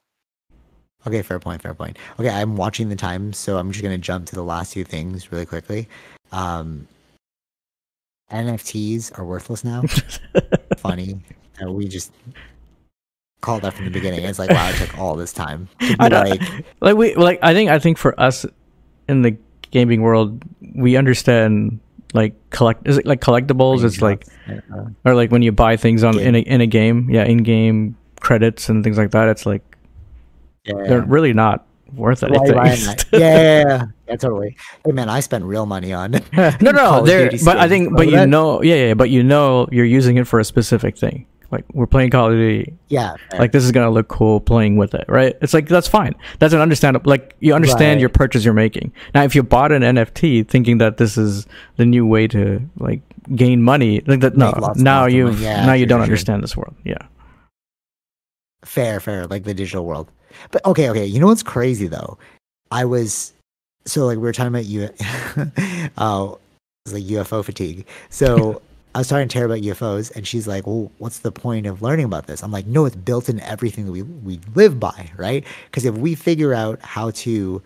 [1.07, 1.99] Okay, fair point, fair point.
[2.19, 5.31] Okay, I'm watching the time, so I'm just gonna jump to the last two things
[5.31, 5.89] really quickly.
[6.33, 6.89] Um,
[8.31, 9.83] NFTs are worthless now.
[10.79, 11.21] Funny.
[11.63, 12.13] Uh, we just
[13.41, 14.25] called that from the beginning.
[14.25, 15.69] It's like, wow, it took all this time.
[16.01, 16.43] I like,
[16.81, 18.45] like we like I think I think for us
[19.09, 19.37] in the
[19.71, 20.43] gaming world,
[20.75, 21.79] we understand
[22.15, 23.85] like collect is it like collectibles?
[23.85, 24.27] It's like
[25.05, 26.27] or like when you buy things on Game.
[26.27, 29.29] in a in a game, yeah, in game credits and things like that.
[29.29, 29.63] It's like
[30.67, 32.53] yeah, they're really not worth anything.
[32.55, 33.05] buy that?
[33.13, 33.37] yeah, yeah,
[33.69, 34.57] yeah, yeah, totally.
[34.85, 36.11] Hey man, I spent real money on.
[36.33, 37.31] no, no, there.
[37.45, 40.17] But I think, Oh, but you that- know, yeah, yeah, but you know, you're using
[40.17, 41.27] it for a specific thing.
[41.53, 42.75] Like we're playing Call of Duty.
[42.89, 43.39] yeah, fair.
[43.39, 45.37] Like this is gonna look cool playing with it, right?
[45.41, 46.17] It's like that's fine.
[46.41, 47.09] That's an understandable.
[47.09, 48.01] Like you understand Right.
[48.01, 48.93] your purchase you're making.
[49.15, 51.47] Now, if you bought an NFT thinking that this is
[51.77, 53.01] the new way to like
[53.37, 54.47] gain money, like that, no.
[54.47, 55.31] Make lots and Now you.
[55.35, 56.03] Yeah, now you don't sure.
[56.03, 56.75] understand this world.
[56.85, 56.99] Yeah.
[58.67, 60.11] Fair, fair, like the digital world.
[60.51, 61.07] But okay, okay.
[61.07, 62.19] You know what's crazy though?
[62.71, 63.33] I was
[63.85, 64.91] so like we were talking about you.
[65.99, 66.37] oh, uh,
[66.85, 67.87] it's like UFO fatigue.
[68.11, 68.61] So
[68.95, 71.83] I was talking to Tara about UFOs, and she's like, "Well, what's the point of
[71.83, 75.11] learning about this?" I'm like, "No, it's built in everything that we we live by,
[75.17, 75.45] right?
[75.67, 77.63] Because if we figure out how to."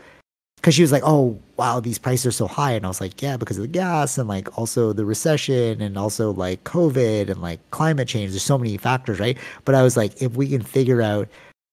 [0.61, 3.23] Because she was like, "Oh, wow, these prices are so high," and I was like,
[3.23, 7.41] "Yeah, because of the gas and like also the recession and also like COVID and
[7.41, 8.31] like climate change.
[8.31, 11.29] There's so many factors, right?" But I was like, if we can figure out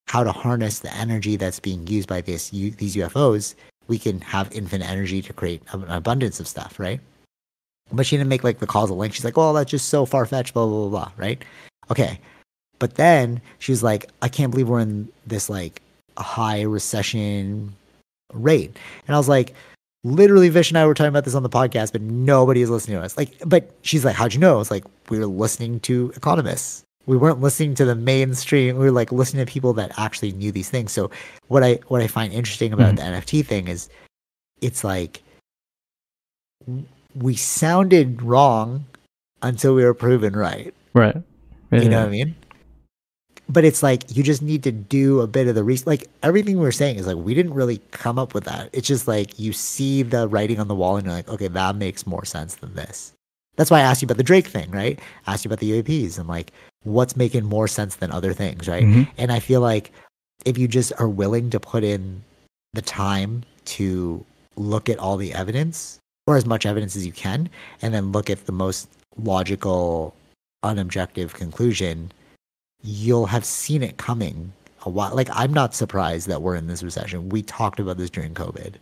[0.07, 3.55] how to harness the energy that's being used by this U- these UFOs,
[3.87, 7.01] we can have infinite energy to create an abundance of stuff, right?
[7.91, 9.13] But she didn't make like the causal link.
[9.13, 11.43] She's like, "Oh, that's just so far fetched," blah blah blah blah, right?
[11.91, 12.19] Okay,
[12.79, 15.81] but then she was like, "I can't believe we're in this like
[16.17, 17.75] high recession
[18.33, 18.75] rate,"
[19.07, 19.53] and I was like.
[20.03, 22.97] Literally, Vish and I were talking about this on the podcast, but nobody is listening
[22.97, 23.17] to us.
[23.17, 27.17] Like, but she's like, "How'd you know?" It's like we were listening to economists we
[27.17, 30.69] weren't listening to the mainstream we were like listening to people that actually knew these
[30.69, 31.09] things so
[31.47, 32.97] what i what i find interesting about Mhm.
[32.97, 33.89] the nft thing is
[34.61, 35.21] it's like
[37.15, 38.85] we sounded wrong
[39.41, 41.15] until we were proven right Right.
[41.71, 42.35] you know what i mean
[43.49, 46.57] but it's like you just need to do a bit of the research like everything
[46.57, 48.69] we were saying is like we didn't really come up with that.
[48.73, 51.75] It's just like you see the writing on the wall and you're like okay that
[51.75, 53.13] makes more sense than this.
[53.55, 54.99] That's why i asked you about the drake thing right?
[55.25, 56.51] I asked you about the uaps and like
[56.83, 58.83] what's making more sense than other things right?
[58.83, 59.07] Mhm.
[59.17, 59.91] and I feel like
[60.45, 62.23] if you just are willing to put in
[62.73, 64.23] the time to
[64.55, 67.49] look at all the evidence or as much evidence as you can,
[67.81, 68.89] and then look at the most
[69.23, 70.13] logical,
[70.63, 72.11] unobjective conclusion,
[72.89, 74.53] you'll have seen it coming
[74.85, 75.13] a while.
[75.13, 77.27] Like, I'm not surprised that we're in this recession.
[77.27, 78.75] We talked about this during COVID.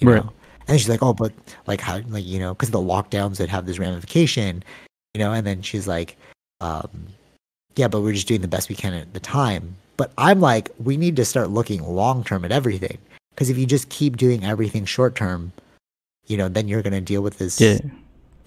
[0.00, 0.24] You Right.
[0.24, 0.32] know?
[0.66, 1.32] And she's like, oh, but
[1.68, 4.64] like, how, like, you know, because the lockdowns that have this ramification,
[5.14, 6.16] you know, and then she's like,
[6.60, 6.88] um,
[7.76, 9.76] yeah, but we're just doing the best we can at the time.
[9.96, 12.98] But I'm like, we need to start looking long term at everything.
[13.30, 15.52] Because if you just keep doing everything short term,
[16.26, 17.60] you know, then you're going to deal with this.
[17.60, 17.74] Yeah.
[17.74, 17.82] this,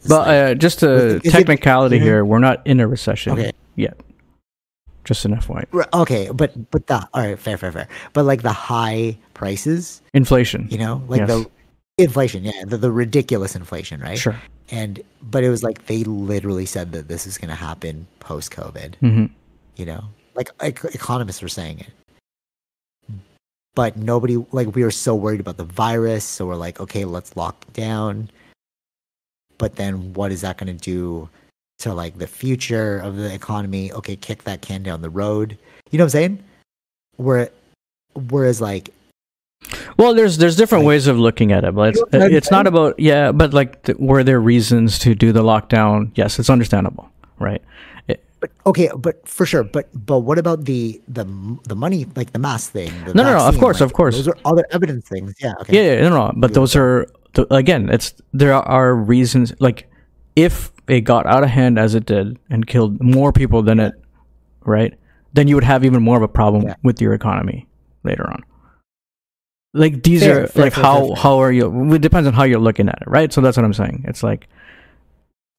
[0.08, 2.04] But uh, just a Is it- technicality Mhm.
[2.04, 3.52] here, we're not in a recession Okay.
[3.76, 3.98] yet.
[5.06, 5.66] Just an FYI.
[5.72, 7.88] Right, okay, but but the all right, fair, fair, fair.
[8.14, 10.68] But like the high prices, Inflation.
[10.70, 11.30] you know, like Yes.
[11.30, 11.50] the
[11.98, 14.18] inflation, yeah, the, the ridiculous inflation, right?
[14.18, 14.36] Sure.
[14.72, 18.52] And but it was like they literally said that this is going to happen post
[18.52, 18.96] COVID.
[18.96, 19.26] hmm
[19.78, 20.04] You know,
[20.34, 21.92] like ec- economists were saying it.
[23.76, 27.36] but nobody like we were so worried about the virus, so we're like, okay, let's
[27.38, 28.30] lock down.
[29.58, 31.30] But then what is that going to do
[31.80, 33.92] to like the future of the economy?
[33.94, 35.58] Okay, kick that can down the road.
[35.92, 36.44] You know what I'm saying?
[37.18, 37.50] Where
[38.30, 38.90] whereas like
[39.98, 43.00] Well, there's there's different Like- ways of looking at it, but it's it's not about
[43.00, 46.12] yeah, but like th- were there reasons to do the lockdown?
[46.16, 47.10] Yes, it's understandable,
[47.40, 47.62] right?
[48.08, 49.64] It, But okay, but for sure.
[49.64, 51.26] But but what about the the
[51.68, 52.92] the money, like the mass thing?
[53.06, 54.16] The No, no, no, of course, like, of course.
[54.16, 55.34] Those are other evidence things.
[55.42, 55.54] Yeah.
[55.62, 55.74] Okay.
[55.76, 57.08] yeah, yeah, no, no, but those are
[57.50, 59.88] again, it's there are reasons like
[60.36, 63.94] if it got out of hand as it did and killed more people than it,
[64.62, 64.94] right?
[65.34, 66.76] Then you would have even more of a problem Yeah.
[66.84, 67.68] with your economy
[68.04, 68.44] later on.
[69.74, 71.94] Like these Fair, are fair, like fair, how how are you?
[71.94, 73.32] It depends on how you're looking at it, right?
[73.34, 74.06] So that's what I'm saying.
[74.08, 74.48] It's like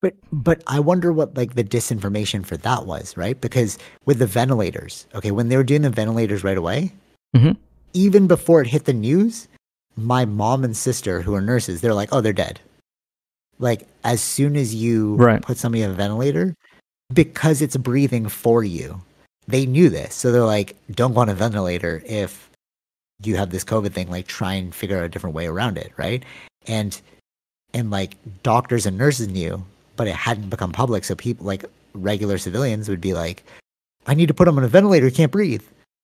[0.01, 3.39] But but I wonder what like the disinformation for that was, right?
[3.41, 6.93] Because with the ventilators, okay, when they were doing the ventilators right away,
[7.37, 7.57] Mhm.
[7.93, 9.49] even before it hit the news,
[9.97, 12.61] my mom and sister who are nurses, they're like, oh, they're dead.
[13.59, 15.43] Like as soon as you Right.
[15.43, 16.55] put somebody on a ventilator,
[17.13, 19.01] because it's breathing for you,
[19.49, 22.51] they knew this, so they're like, don't go on a ventilator if
[23.23, 24.11] you have this COVID thing.
[24.11, 26.25] Like try and figure out a different way around it, right?
[26.67, 27.01] And
[27.75, 29.65] and like doctors and nurses knew,
[29.97, 31.05] but it hadn't become public.
[31.05, 33.45] So people like regular civilians would be like,
[34.07, 35.63] I need to put them on a ventilator, can't breathe.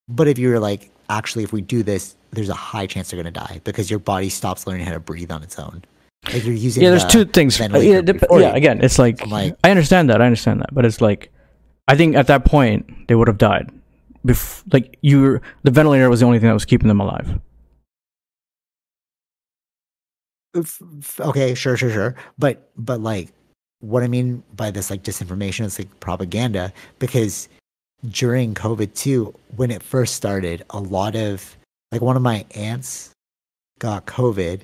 [0.09, 3.33] But if you're like, actually, if we do this, there's a high chance they're going
[3.33, 5.83] to die because your body stops learning how to breathe on its own.
[6.27, 7.61] Like you're using yeah, there's the two things.
[7.61, 10.23] Uh, Yeah, dep- yeah, again, it's like, like- I understand that.
[10.23, 11.33] I understand that, but it's like
[11.89, 13.71] I think at that point they would have died.
[14.25, 17.41] Bef- like you, the ventilator was the only thing that was keeping them alive.
[21.21, 22.15] Okay, sure, sure, sure.
[22.39, 23.31] But but like
[23.81, 27.49] what I mean by this like disinformation is like propaganda because
[28.11, 31.57] during COVID too, when it first started, a lot of
[31.91, 33.11] like one of my aunts
[33.79, 34.61] got COVID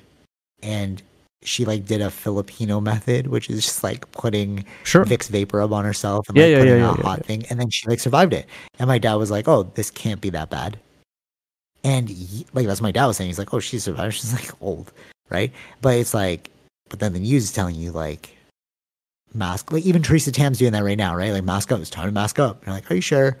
[0.61, 1.01] and
[1.43, 5.05] she like did a Filipino method, which is just like putting Sure.
[5.05, 7.69] Vicks VapoRub on herself and Yeah, like yeah, putting yeah, a hot thing, and then
[7.69, 8.47] she like survived it.
[8.77, 10.77] And my dad was like, "Oh, this can't be that bad."
[11.83, 13.29] And he, like that's my dad was saying.
[13.29, 14.15] He's like, "Oh, she survived.
[14.15, 14.91] She's like old,
[15.29, 16.49] right?" But it's like,
[16.89, 18.35] but then the news is telling you like,
[19.33, 19.71] mask.
[19.71, 21.31] Like even Theresa Tam's doing that right now, right?
[21.31, 21.79] Like mask up.
[21.79, 22.65] It's time to mask up.
[22.65, 23.37] You're like, "Are you sure?"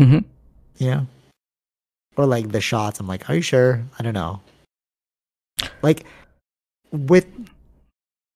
[0.00, 0.18] Mm-hmm.
[0.78, 1.06] You know.
[2.16, 3.00] Or like the shots.
[3.00, 4.40] I'm like, "Are you sure?" I don't know.
[5.82, 6.04] Like
[6.92, 7.26] with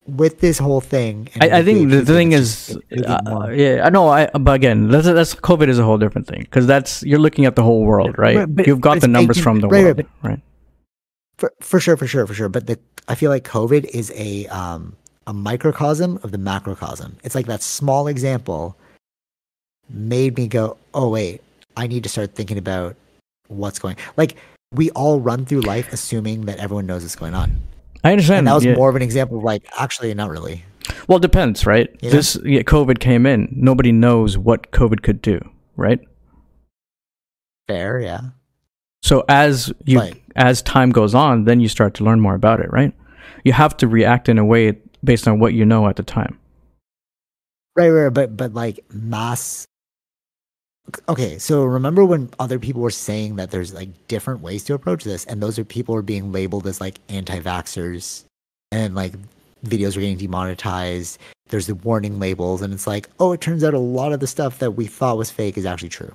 [0.06, 1.28] with this whole thing.
[1.34, 2.76] and I, I think the, the thing is,
[3.06, 4.08] uh, yeah, I know.
[4.08, 7.44] I but again, that's that's COVID is a whole different thing because that's you're looking
[7.46, 8.36] at the whole world, right?
[8.36, 10.40] But- but- You've got the numbers from the right, right, world, right?
[11.38, 12.48] for, for sure, for sure, for sure.
[12.48, 12.78] But the
[13.08, 14.96] I feel like COVID is a um
[15.26, 17.16] a microcosm of the macrocosm.
[17.22, 18.76] It's like that small example
[19.88, 21.40] made me go, oh wait,
[21.76, 22.96] I need to start thinking about
[23.48, 23.96] what's going.
[24.16, 24.36] Like
[24.72, 27.60] we all run through life assuming that everyone knows what's going on,
[28.02, 28.38] I understand.
[28.40, 28.74] and that was yeah.
[28.74, 30.64] more of an example of like actually not really.
[31.06, 31.88] Well, it depends, right?
[32.00, 32.10] Yeah.
[32.10, 33.48] This yeah, COVID came in.
[33.52, 35.40] Nobody knows what COVID could do,
[35.76, 36.00] right?
[37.68, 38.20] Fair, yeah.
[39.02, 40.02] So as you
[40.36, 42.92] as time goes on, then you start to learn more about it, right?
[43.44, 46.38] You have to react in a way based on what you know at the time.
[47.76, 49.66] Right, right, but but like mass.
[51.08, 55.04] Okay, so remember when other people were saying that there's like different ways to approach
[55.04, 58.24] this, and those are people are being labeled as like anti-vaxxers,
[58.72, 59.14] and like
[59.64, 61.18] videos are getting demonetized.
[61.48, 64.26] There's the warning labels, and it's like, oh, it turns out a lot of the
[64.26, 66.14] stuff that we thought was fake is actually true.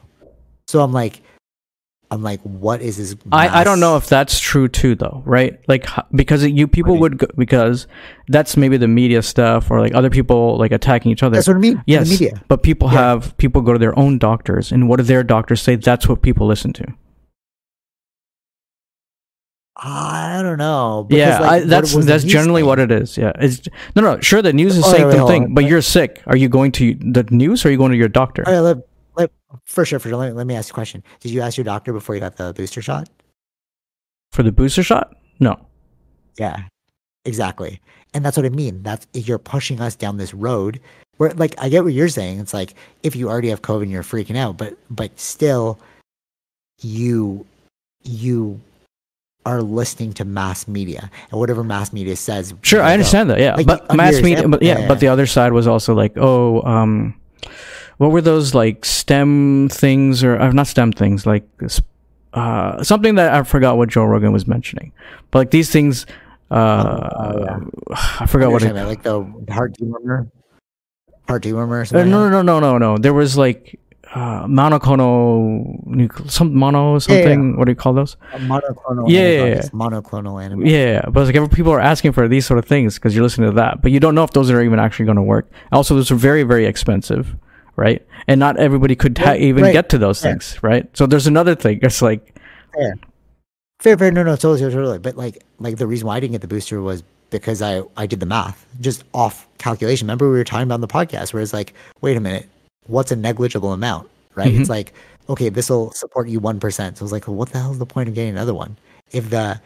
[0.67, 1.21] So I'm like,
[2.12, 3.16] I'm like, what is this?
[3.32, 5.60] I, I don't know if that's true too, though, right?
[5.68, 7.01] Like because you people Right.
[7.01, 7.88] would go, because
[8.28, 11.36] that's maybe the media stuff or like other people like attacking each other.
[11.36, 11.82] That's what I mean.
[11.88, 12.43] yes, the media.
[12.47, 12.99] but people Yeah.
[12.99, 15.76] have people go to their own doctors, and what do their doctors say?
[15.76, 16.86] That's what people listen to.
[19.78, 21.06] I don't know.
[21.10, 22.68] because, yeah, like, I, that's that's generally saying?
[22.68, 23.18] what it is.
[23.18, 23.62] Yeah, it's
[23.95, 24.20] no, no.
[24.22, 26.22] Sure, the news is Oh, saying wait, the hold thing, but you're sick.
[26.28, 28.43] Are you going to the news or are you going to your doctor?
[28.47, 28.78] All right,
[29.66, 30.18] for sure, for sure.
[30.18, 31.03] Let, let me ask you a question.
[31.20, 33.10] Did you ask your doctor before you got the booster shot?
[34.32, 35.16] For the booster shot?
[35.39, 35.56] No.
[36.38, 36.64] Yeah,
[37.24, 37.80] exactly.
[38.14, 38.84] And that's what I mean.
[38.84, 40.80] That's you're pushing us down this road
[41.18, 42.39] where, like, I get what you're saying.
[42.39, 45.80] It's like if you already have COVID, and you're freaking out, but but still,
[46.82, 47.45] you
[48.03, 48.60] you
[49.45, 52.53] are listening to mass media and whatever mass media says.
[52.62, 52.93] Sure, I go.
[52.93, 53.39] understand that.
[53.39, 54.47] Yeah, Like, but mass media.
[54.47, 57.14] But yeah, yeah, but the other side was also like, oh, um,
[57.98, 61.48] what were those like STEM things or uh, not STEM things like
[62.34, 64.91] uh, something that I forgot what Joe Rogan was mentioning,
[65.32, 66.06] but like these things.
[66.52, 67.60] Uh, Oh, yeah.
[68.20, 68.86] I forgot what What it.
[68.86, 70.30] like the heart dewormer,
[71.28, 71.91] heart dewormer.
[71.91, 72.98] Or Uh, no, no, no, no, no.
[73.00, 73.80] There was like,
[74.14, 77.58] uh, monoclonal some mono something.
[77.58, 78.16] What do you call those?
[78.34, 79.62] A monoclonal Yeah, yeah, yeah.
[79.74, 80.72] monoclonal antibodies.
[80.72, 83.50] Yeah, but like every- people are asking for these sort of things because you're listening
[83.50, 85.50] to that, but you don't know if those are even actually going to work.
[85.72, 87.36] Also, those are very, very expensive,
[87.76, 88.05] right?
[88.28, 89.73] And not everybody could ha- even right.
[89.73, 90.32] get to those Yeah.
[90.32, 90.88] things, right?
[90.97, 91.80] So there's another thing.
[91.82, 92.36] It's like,
[92.73, 92.95] Fair.
[93.80, 94.11] Fair, fair.
[94.11, 94.99] No, no, totally, totally, totally.
[94.99, 98.05] But like, like the reason why I didn't get the booster was because I I
[98.05, 100.07] did the math just off calculation.
[100.07, 102.47] Remember we were talking about in the podcast where it's like, wait a minute,
[102.88, 104.51] what's a negligible amount, right?
[104.53, 104.61] Mhm.
[104.61, 104.93] It's like,
[105.30, 106.97] okay, this will support you one percent.
[106.97, 108.78] So I was like, well, what the hell is the point of getting another one
[109.11, 109.59] if the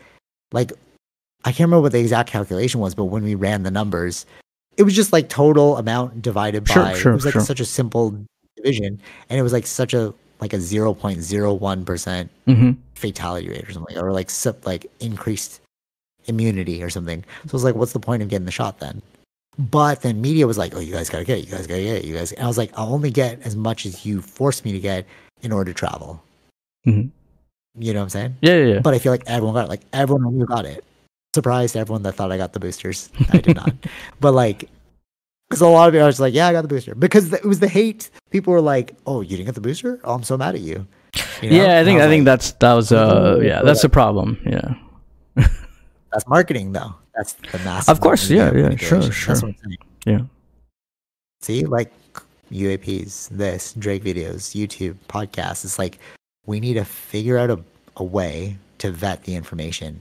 [0.51, 0.71] like
[1.45, 4.25] I can't remember what the exact calculation was, but when we ran the numbers,
[4.77, 6.93] it was just like total amount divided Sure, by.
[6.93, 7.41] sure, it was like sure.
[7.41, 8.15] such a simple
[8.55, 8.99] division,
[9.29, 12.77] and it was like such a like a zero point zero one percent mhm.
[12.95, 14.29] fatality rate or something, or like
[14.65, 15.61] like increased
[16.27, 17.23] immunity or something.
[17.45, 19.01] So I was like, what's the point of getting the shot then?
[19.57, 21.97] But then media was like, oh, you guys gotta get it, you guys gotta get
[21.97, 22.31] it, you guys.
[22.31, 25.05] And I was like, I'll only get as much as you force me to get
[25.41, 26.23] in order to travel.
[26.87, 27.09] Mhm.
[27.77, 28.35] You know what I'm saying?
[28.41, 28.79] yeah, yeah, yeah.
[28.79, 29.69] But I feel like everyone got it.
[29.69, 30.83] Like everyone knew got it.
[31.33, 33.09] Surprised everyone that thought I got the boosters.
[33.31, 33.73] I did not.
[34.19, 34.69] but like,
[35.49, 36.95] because a lot of people are just like, yeah, I got the booster.
[36.95, 38.09] Because it was the hate.
[38.29, 39.99] People were like, oh, you didn't get the booster?
[40.03, 40.87] Oh, I'm so mad at you.
[41.41, 41.55] You know?
[41.55, 44.39] yeah, I think I, was think that's that was uh yeah that's the problem.
[44.45, 44.75] Yeah,
[46.11, 46.95] That's marketing, though.
[47.15, 47.89] That's the massive.
[47.89, 49.33] Of course, yeah, yeah, sure, sure.
[49.33, 49.77] That's what I'm saying.
[50.05, 50.19] yeah.
[51.41, 51.93] See, like
[52.51, 55.63] UAPs, this, Drake videos, YouTube, podcasts.
[55.63, 55.99] It's like
[56.45, 57.59] we need to figure out a,
[57.97, 59.99] a way to vet the information.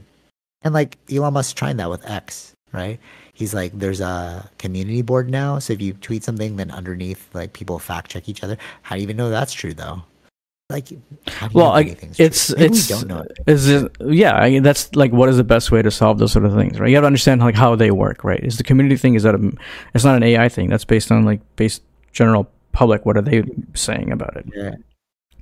[0.61, 2.99] And like Elon Musk's trying that with X, right?
[3.33, 5.59] He's like, there's a community board now.
[5.59, 8.57] So if you tweet something, then underneath, like people fact check each other.
[8.81, 10.03] How do you even know that's true, though?
[10.69, 10.89] Like,
[11.27, 12.25] how do you Well, I, anything's true?
[12.25, 13.21] it's it's don't know.
[13.21, 13.39] it.
[13.47, 16.31] is it yeah I mean, that's like what is the best way to solve those
[16.31, 18.63] sort of things right you have to understand like how they work right is the
[18.63, 19.51] community thing is that a,
[19.95, 21.81] it's not an ai thing that's based on like based
[22.11, 23.43] general public what are they
[23.73, 24.75] saying about it Yeah.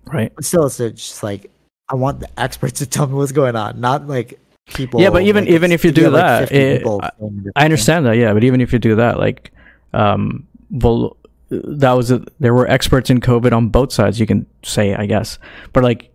[0.06, 1.52] right But still, it's just like
[1.90, 4.40] I want the experts to tell me what's going on, not like
[4.74, 5.02] people.
[5.02, 7.12] Yeah, but even- like, even if you do that, 50 it- I-
[7.56, 9.52] i understand that yeah but even if you do that like
[9.94, 11.16] um well
[11.50, 15.06] that was a, there were experts in covid on both sides you can say i
[15.06, 15.40] guess
[15.74, 16.12] but like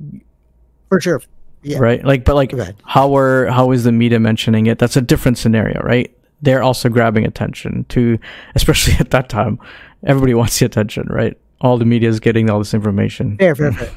[0.89, 1.23] for sure.
[1.63, 1.79] Yeah.
[1.79, 2.53] right like but like
[2.85, 6.89] how are how is the media mentioning it that's a different scenario right they're also
[6.89, 8.19] grabbing attention to
[8.55, 9.59] especially at that time
[10.05, 13.73] everybody wants the attention right all the media is getting all this information Fair, fair,
[13.73, 13.91] fair.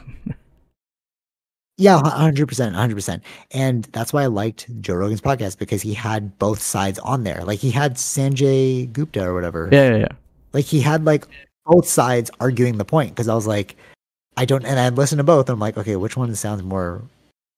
[1.78, 3.21] Yeah, hundred percent, hundred percent,
[3.51, 7.43] and that's why I liked Joe Rogan's podcast because he had both sides on there.
[7.43, 9.67] Like he had Sanjay Gupta or whatever.
[9.71, 10.07] yeah yeah yeah
[10.53, 11.28] Like he had like
[11.65, 13.76] both sides arguing the point because I was like,
[14.38, 15.49] I don't, and I listened to both.
[15.49, 17.01] And I'm like, okay, which one sounds more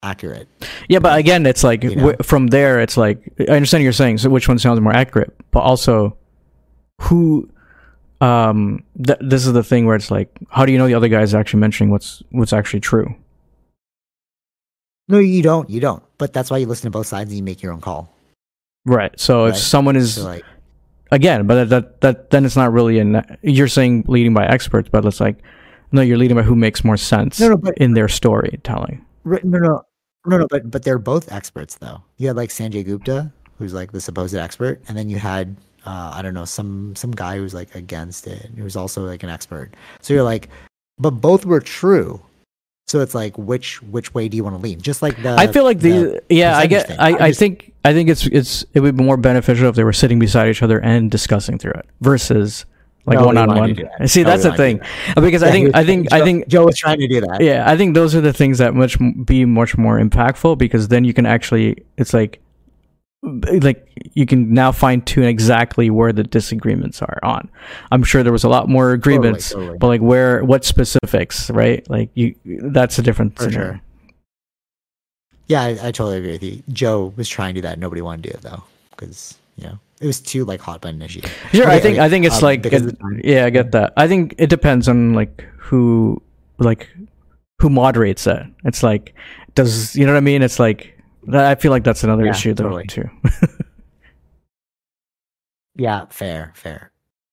[0.02, 0.48] accurate?
[0.88, 2.06] yeah but again it's like You know?
[2.12, 4.92] w- from there it's like i understand what you're saying so which one sounds more
[4.92, 6.16] accurate but also
[7.00, 7.50] who
[8.20, 11.08] um th- this is the thing where it's like how do you know the other
[11.08, 13.12] guy is actually mentioning what's what's actually true
[15.08, 15.68] No, you don't.
[15.70, 16.02] You don't.
[16.18, 18.14] But that's why you listen to both sides and you make your own call.
[18.84, 20.44] right so if someone is So like,
[21.10, 23.22] again, but that that then it's not really an.
[23.42, 25.38] You're saying leading by experts, but it's like
[25.92, 29.04] no, you're leading by who makes more sense No, no, but- in their storytelling.
[29.24, 29.82] No, no,
[30.26, 30.46] no, no.
[30.50, 32.02] But but they're both experts though.
[32.18, 35.56] You had like Sanjay Gupta, who's like the supposed expert, and then you had
[35.86, 39.30] uh, I don't know some some guy who's like against it, who's also like an
[39.30, 39.70] expert.
[40.00, 40.48] So you're like,
[40.98, 42.20] but both were true.
[42.88, 44.80] So it's like which which way do you want to lean?
[44.80, 46.86] Just like the I feel like the, yeah, I get.
[46.88, 46.96] thing.
[46.98, 49.84] I, I'm just- think I think it's it's it would be more beneficial if they
[49.84, 52.64] were sitting beside each other and discussing through it versus
[53.04, 53.68] like one on one.
[53.68, 54.08] to do that.
[54.08, 56.24] See, that's the thing wanted uh, because I Yeah, he think I think trying- I
[56.24, 57.42] think Joe was trying to do that.
[57.42, 61.04] yeah, I think those are the things that much be much more impactful because then
[61.04, 62.40] you can actually it's like
[63.22, 67.50] like you can now fine tune exactly where the disagreements are on.
[67.90, 69.78] I'm sure there was a lot more agreements, totally.
[69.78, 71.88] but like where what specifics, right?
[71.90, 73.72] Like you that's a different For scenario.
[73.72, 73.80] sure.
[75.46, 76.62] Yeah, I, I totally agree with you.
[76.72, 77.78] Joe was trying to do that.
[77.78, 81.00] Nobody wanted to do it though, because you know it was too like hot button
[81.02, 81.22] issue.
[81.52, 83.20] Sure, I Okay, think okay, I think it's um, like it- of the time.
[83.24, 83.94] yeah, I get that.
[83.96, 86.22] I think it depends on like who
[86.58, 86.88] like
[87.60, 88.42] who moderates it.
[88.64, 89.14] It's like
[89.54, 90.42] does you know what I mean?
[90.42, 90.97] It's like that,
[91.32, 92.86] I feel like that's another Yeah, issue though totally.
[92.86, 93.08] too.
[95.78, 96.90] Yeah, fair, fair.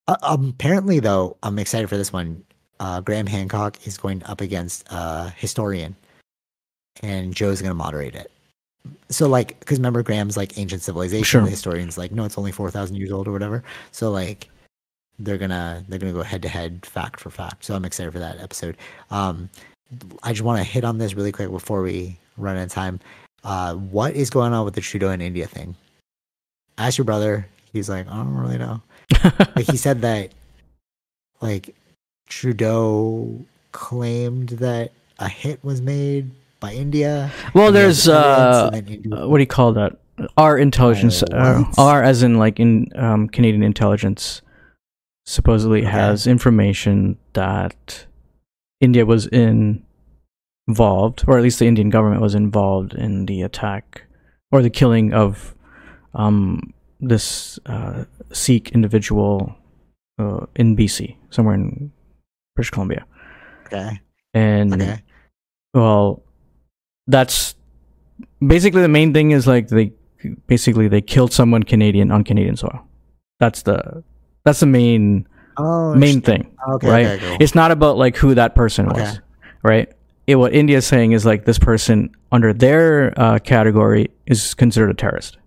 [0.07, 2.43] Uh, um, apparently, though, I'm excited for this one.
[2.79, 5.95] Uh, Graham Hancock is going up against uh, historian,
[7.01, 8.31] and Joe's going to moderate it.
[9.09, 11.23] So, like, because remember, Graham's like ancient civilization.
[11.23, 11.41] Sure.
[11.41, 13.63] The historian's like, no, it's only four thousand years old or whatever.
[13.91, 14.47] So, like,
[15.17, 17.65] they're gonna they're gonna go head to head, fact for fact.
[17.65, 18.77] So, I'm excited for that episode.
[19.09, 19.49] Um,
[20.21, 22.99] I just want to hit on this really quick before we run out of time.
[23.45, 25.75] Uh, what is going on with the Trudeau and India thing?
[26.77, 27.47] Ask your brother.
[27.71, 28.81] He's like, I don't really know
[29.55, 30.31] like he said that
[31.41, 31.75] like
[32.27, 37.31] Trudeau claimed that a hit was made by India.
[37.53, 39.97] Well, there's uh, India- uh, what do you call that?
[40.37, 44.41] Our intelligence, Oh, uh, our as in like in um, Canadian intelligence,
[45.25, 45.91] supposedly Okay.
[45.91, 48.05] has information that
[48.81, 49.84] India was in
[50.67, 54.03] involved, or at least the Indian government was involved in the attack
[54.51, 55.55] or the killing of
[56.13, 59.55] um, this uh, Sikh individual
[60.19, 61.91] uh, in BC, somewhere in
[62.55, 63.05] British Columbia,
[63.65, 63.99] okay,
[64.33, 65.01] and okay,
[65.73, 66.23] well
[67.07, 67.55] that's
[68.45, 69.91] basically the main thing is like they
[70.47, 72.87] basically they killed someone canadian on canadian soil.
[73.39, 74.03] That's the
[74.45, 77.05] that's the main oh, main thing Okay, right?
[77.05, 77.37] okay, cool.
[77.39, 79.19] it's not about like who that person was
[79.63, 79.91] right
[80.27, 84.89] it, what india is saying is like this person under their uh, category is considered
[84.89, 85.37] a terrorist.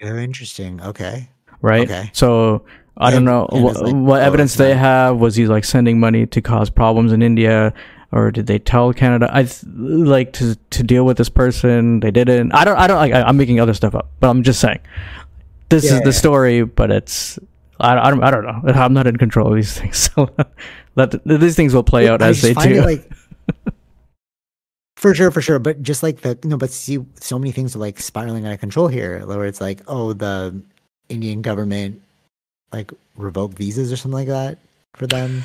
[0.00, 0.80] Very interesting.
[0.80, 1.28] Okay,
[1.60, 1.82] right?
[1.90, 2.10] Okay.
[2.12, 2.64] so
[2.96, 5.16] i don't know and what, like, what oh, evidence they have.
[5.18, 7.72] Was he like sending money to cause problems in india
[8.12, 9.28] or did they tell canada?
[9.32, 12.52] I th- like to to deal with this person they didn't.
[12.52, 14.80] I don't i don't like I, i'm making other stuff up but i'm just saying.
[15.68, 16.12] This Yeah, is the yeah.
[16.12, 17.38] story but it's
[17.80, 20.28] I, I don't i don't know i'm not in control of these things so
[20.96, 23.10] let these things will play out I as they do like
[25.00, 25.58] for sure, for sure.
[25.58, 28.60] But just like the no, but see, so many things are like spiraling out of
[28.60, 29.24] control here.
[29.26, 30.60] Where it's like, oh, the
[31.08, 32.02] Indian government
[32.72, 34.58] like revoked visas or something like that
[34.94, 35.42] for them.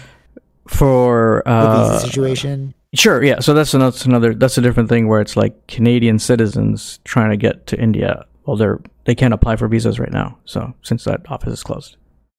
[0.68, 2.74] for The uh visa situation.
[2.94, 3.40] Sure, yeah.
[3.40, 7.30] So that's another, that's another that's a different thing where it's like Canadian citizens trying
[7.30, 8.26] to get to India.
[8.46, 10.38] Well, they're they can't apply for visas right now.
[10.44, 11.96] So since that office is closed.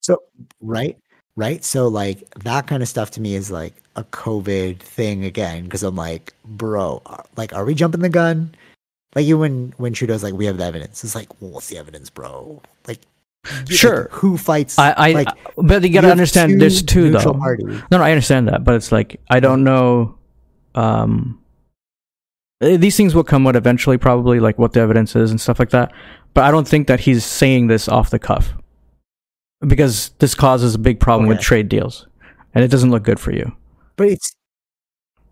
[0.07, 0.23] So
[0.61, 0.97] right,
[1.35, 1.61] right.
[1.65, 5.83] So like that kind of stuff to me is like a COVID thing again because
[5.83, 8.55] I'm like, bro, uh, like, are we jumping the gun?
[9.15, 11.03] Like you when when Trudeau's like, we have the evidence.
[11.03, 12.61] It's like, well, what's the evidence, bro?
[12.87, 13.01] Like,
[13.43, 14.07] y- like, Sure.
[14.13, 14.79] who fights?
[14.79, 15.27] I, I like,
[15.57, 16.61] but you you gotta have understand.
[16.61, 17.33] there's two though.
[17.33, 17.67] parties.
[17.91, 20.15] No, no, I understand that, but it's like I don't know.
[20.73, 21.37] Um,
[22.61, 25.59] eh, these things will come out eventually, probably like what the evidence is and stuff
[25.59, 25.91] like that.
[26.33, 28.53] But I don't think that he's saying this off the cuff
[29.65, 32.07] because this causes a big problem with trade deals,
[32.53, 33.51] and it doesn't look good for you.
[33.95, 34.35] But it's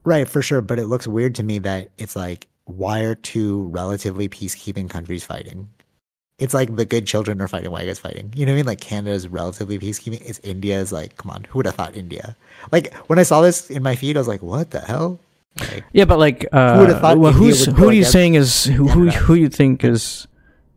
[0.03, 0.61] right for sure.
[0.61, 5.23] But it looks weird to me that it's like, why are two relatively peacekeeping countries
[5.23, 5.69] fighting?
[6.37, 8.33] It's like the good children are fighting, white guys fighting.
[8.35, 8.65] You know what I mean?
[8.65, 10.21] Like Canada's relatively peacekeeping.
[10.25, 12.35] It's India's like, come on, who would have thought India?
[12.71, 15.19] Like when I saw this in my feed, I was like, what the hell?
[15.59, 18.65] Like, Yeah, but like, uh, would've thought well, India who's who are you saying is
[18.65, 19.17] who who, Canada?
[19.19, 20.27] who you think is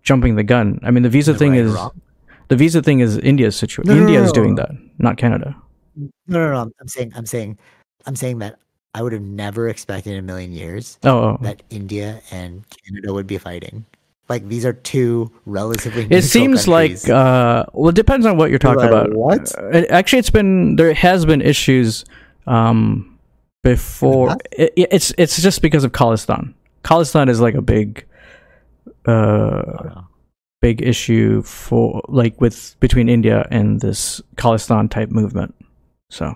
[0.04, 0.78] jumping the gun?
[0.84, 2.00] I mean, the visa thing right is wrong?
[2.48, 3.88] The visa thing is India's situation.
[3.88, 5.56] No, no, no, India is no, doing that, not Canada.
[5.96, 6.70] no, no, no.
[6.80, 7.58] I'm, saying, I'm saying,
[8.06, 8.58] I'm saying that
[8.94, 11.38] I would have never expected in a million years Oh, oh.
[11.42, 13.84] that India and Canada would be fighting.
[14.28, 16.06] Like these are two relatively.
[16.10, 17.08] it seems countries.
[17.08, 19.14] like uh, well, it depends on what you're talking like, about.
[19.14, 19.56] what?
[19.58, 22.04] Uh, it- actually, it's been there has been issues
[22.46, 23.18] um,
[23.62, 24.36] before.
[24.52, 26.52] It, it's it's just because of Khalistan.
[26.84, 28.04] Khalistan is like a big.
[29.06, 30.07] Uh, Oh,
[30.60, 35.54] big issue for like with between India and this Khalistan type movement.
[36.10, 36.34] So,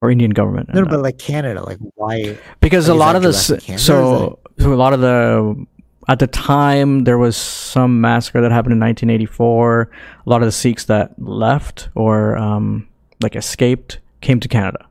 [0.00, 0.72] or Indian government.
[0.74, 2.38] No, but like Canada, like why?
[2.60, 5.00] because a lot of the directed s- Canada, or is so, so a lot of
[5.00, 5.66] the
[6.08, 9.90] at the time there was some massacre that happened in 1984.
[10.26, 12.88] A lot of the Sikhs that left or um,
[13.22, 14.88] like escaped came to Canada.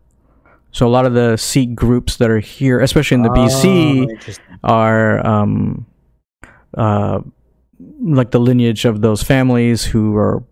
[0.71, 4.39] So a lot of the Sikh groups that are here, especially in the Oh, BC,
[4.63, 5.85] are um
[6.77, 7.19] uh
[8.01, 10.43] like the lineage of those families who are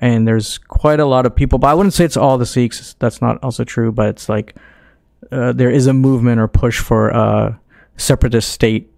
[0.00, 2.96] and there's quite a lot of people but i wouldn't say it's all the sikhs
[2.98, 4.56] that's not also true but it's like
[5.30, 7.58] uh, there is a movement or push for a
[7.96, 8.90] separatist state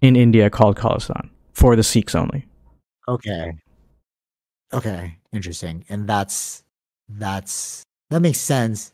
[0.00, 2.46] in india called khalistan for the sikhs only
[3.08, 3.52] Okay.
[4.72, 5.84] Okay, interesting.
[5.88, 6.64] And that's
[7.08, 8.92] that's that makes sense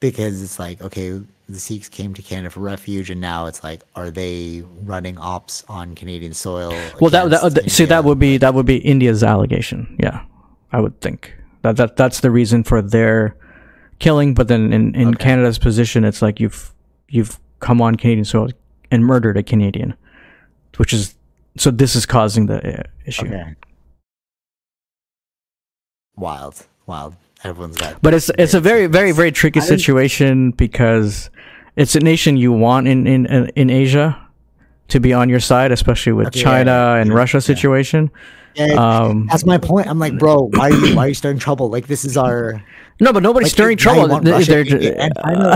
[0.00, 3.82] because it's like okay, the Sikhs came to Canada for refuge, and now it's like,
[3.94, 6.72] are they running ops on Canadian soil?
[7.00, 10.22] well that, that see that would be that would be india's allegation yeah
[10.72, 13.34] i would think that, that that's the reason for their
[13.98, 15.24] killing but then in, in Okay.
[15.24, 16.72] canada's position it's like you've
[17.08, 18.48] you've come on canadian soil
[18.90, 19.94] and murdered a canadian
[20.76, 21.14] which is
[21.56, 23.54] so this is causing the uh, issue okay.
[26.16, 27.14] Wild, wild.
[27.44, 28.02] Everyone's got.
[28.02, 31.30] but it's it's a very very very tricky situation because
[31.76, 34.18] it's a nation you want in in in asia
[34.88, 38.10] to be on your side especially with Okay, china yeah, and yeah, russia situation
[38.54, 39.86] Yeah, um that's my point.
[39.86, 41.70] I'm like, bro, why are you why are you starting trouble?
[41.70, 42.58] Like this is our.
[42.98, 45.54] no but nobody's Like, stirring trouble want Russia, they're India, ju- and China.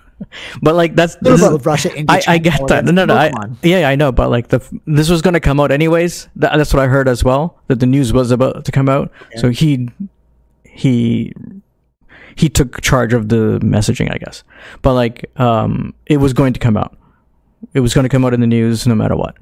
[0.64, 2.84] but like that's No, this no, is- Russia, India, I, I get that.
[2.86, 3.14] No, no, no.
[3.14, 3.28] I,
[3.62, 6.28] yeah, I know, but like the this was going to come out anyways.
[6.40, 7.58] That, that's what I heard as well.
[7.68, 9.10] That the news was about to come out.
[9.42, 9.90] So he
[10.78, 11.32] he
[12.36, 14.44] he took charge of the messaging, I guess.
[14.80, 16.96] But like, um, it was going to come out.
[17.74, 19.36] It was going to come out in the news no matter what.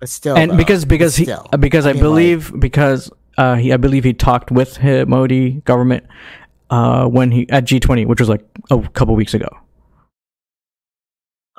[0.00, 1.46] But still, and though, because because he still.
[1.60, 5.06] because I, I mean, like- believe because uh, he I believe he talked with the
[5.06, 6.04] Modi government
[6.70, 9.48] uh, when he at G20, which was like a couple weeks ago.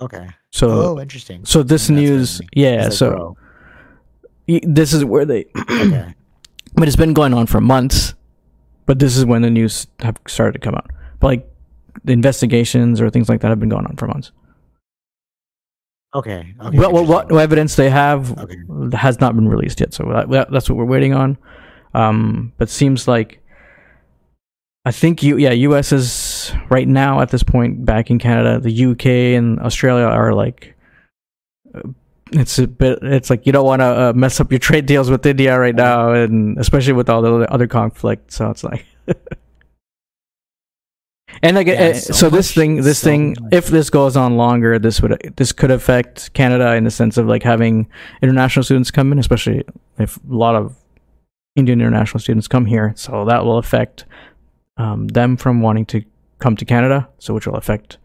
[0.02, 0.28] okay.
[0.52, 1.46] So oh, interesting.
[1.46, 2.84] so this That's news, yeah.
[2.84, 3.38] Like, so
[4.48, 6.14] this is where they, okay.
[6.74, 8.14] But it's been going on for months.
[8.86, 10.90] But this is when the news have started to come out.
[11.20, 11.50] But like
[12.04, 14.32] the investigations or things like that have been going on for months.
[16.14, 16.54] Okay.
[16.62, 17.38] okay Well, what, what interesting.
[17.40, 18.58] evidence they have Okay.
[18.98, 21.38] has not been released yet, so that, that- that's what we're waiting on.
[21.94, 23.40] Um, but seems like
[24.84, 25.92] I think you, yeah, U.S.
[25.92, 28.60] is right now at this point back in Canada.
[28.60, 29.36] The U.K.
[29.36, 30.76] and Australia are like,
[32.32, 33.00] it's a bit.
[33.02, 35.76] It's like you don't want to uh, mess up your trade deals with India right
[35.76, 38.32] now, and especially with all the other conflict.
[38.32, 38.86] So it's like.
[41.44, 43.54] And like, Yeah, uh, so so, this thing, this so thing, much.
[43.54, 47.26] if this goes on longer, this would this could affect Canada in the sense of
[47.26, 47.88] like having
[48.22, 49.64] international students come in, especially
[49.98, 50.76] if a lot of
[51.56, 52.94] Indian international students come here.
[52.96, 54.06] So that will affect
[54.78, 56.04] um, them from wanting to
[56.40, 57.10] come to Canada.
[57.18, 57.98] So which will affect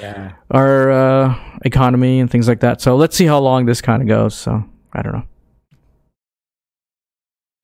[0.00, 0.32] Yeah.
[0.50, 1.34] our uh,
[1.64, 2.80] economy and things like that.
[2.80, 4.34] So let's see how long this kind of goes.
[4.34, 5.24] So I don't know.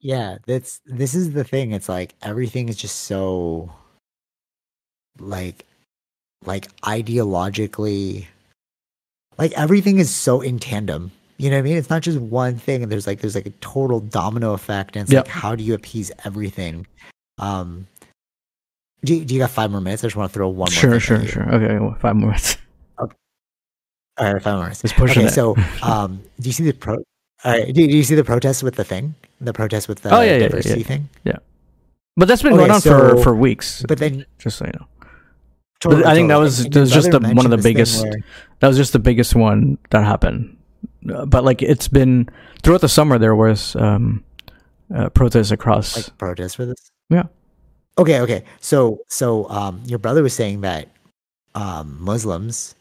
[0.01, 1.73] Yeah, that's this is the thing.
[1.73, 3.73] It's like everything is just so
[5.19, 5.67] like
[6.45, 8.27] like ideologically
[9.39, 11.11] like everything is so in tandem.
[11.39, 11.77] You know what I mean?
[11.77, 15.03] It's not just one thing and there's like there's like a total domino effect and
[15.03, 15.27] it's Yep.
[15.27, 16.87] like how do you appease everything?
[17.39, 17.87] Um
[19.05, 20.03] do you, do you got five more minutes?
[20.05, 21.49] I just want to throw one more Sure, sure, sure.
[21.55, 22.57] Okay, well, five more minutes.
[23.01, 23.15] Okay.
[24.19, 24.83] All right, five more minutes.
[24.83, 25.33] Just pushing Okay, it.
[25.33, 26.97] so um do you see the pro
[27.45, 29.15] all right, do, do you see the protest with the thing?
[29.41, 30.87] The protest with the Oh, yeah, yeah, yeah, diversity yeah.
[30.87, 31.09] thing?
[32.17, 33.85] but that's been Okay, going on so- for for weeks.
[33.87, 34.87] But then just so you know.
[35.81, 37.75] totally, I think that was- that was just the- one of the mentioned this thing
[37.75, 38.25] biggest- where-
[38.59, 40.57] that was just the biggest one that happened.
[41.09, 42.29] Uh, but like it's been
[42.65, 44.25] throughout the summer, there was um,
[44.93, 45.97] uh, protests across.
[45.97, 46.91] like protest for this?
[47.09, 47.25] Yeah.
[47.99, 48.45] Okay, okay.
[48.61, 50.89] So so um your brother was saying that
[51.55, 52.75] um Muslims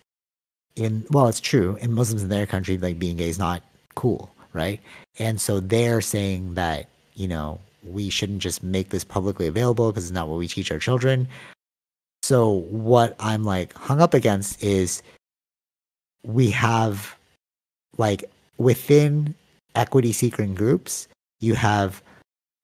[0.75, 3.63] in well it's true, in Muslims in their country like being gay is not
[3.95, 4.79] cool, right?
[5.19, 10.05] And so they're saying that, you know, we shouldn't just make this publicly available because
[10.05, 11.27] it's not what we teach our children.
[12.21, 15.01] So what I'm like hung up against is
[16.23, 17.15] we have
[17.97, 18.23] like
[18.57, 19.33] within
[19.75, 21.07] equity seeking groups,
[21.39, 22.01] you have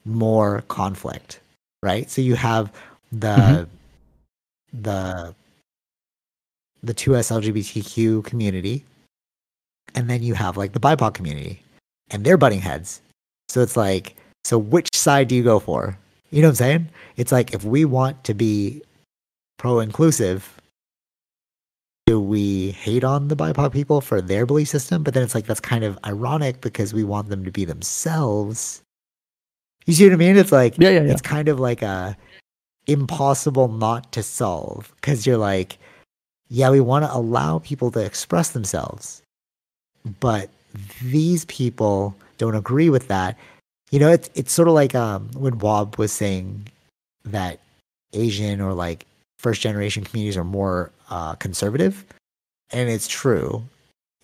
[0.06, 1.39] more conflict,
[1.84, 2.09] right?
[2.09, 2.71] So you have
[3.11, 3.67] the Mhm.
[4.81, 5.36] the
[6.81, 8.84] the 2S LGBTQ community,
[9.95, 11.61] and then you have like the BIPOC community,
[12.09, 13.01] and they're butting heads.
[13.49, 15.97] So it's like, so which side do you go for?
[16.31, 16.89] You know what I'm saying?
[17.15, 18.81] It's like if we want to be
[19.57, 20.59] pro inclusive,
[22.05, 25.03] do we hate on the BIPOC people for their belief system?
[25.03, 28.82] But then it's like that's kind of ironic because we want them to be themselves.
[29.86, 30.38] You see what I mean?
[30.38, 31.11] It's like yeah, yeah, yeah.
[31.11, 32.15] it's kind of like a
[32.88, 35.77] impossible not to solve because you're like
[36.49, 39.21] yeah we want to allow people to express themselves
[40.19, 40.49] but
[41.01, 43.38] these people don't agree with that
[43.91, 46.67] you know it's it's sort of like um when wob was saying
[47.23, 47.59] that
[48.11, 49.05] asian or like
[49.39, 52.03] first generation communities are more uh conservative
[52.71, 53.63] and it's true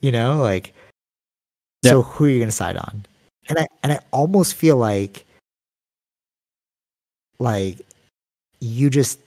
[0.02, 0.74] you know like
[1.86, 3.06] so who are you going to side on
[3.48, 5.26] and i and i almost feel like
[7.40, 7.80] like
[8.60, 9.20] you just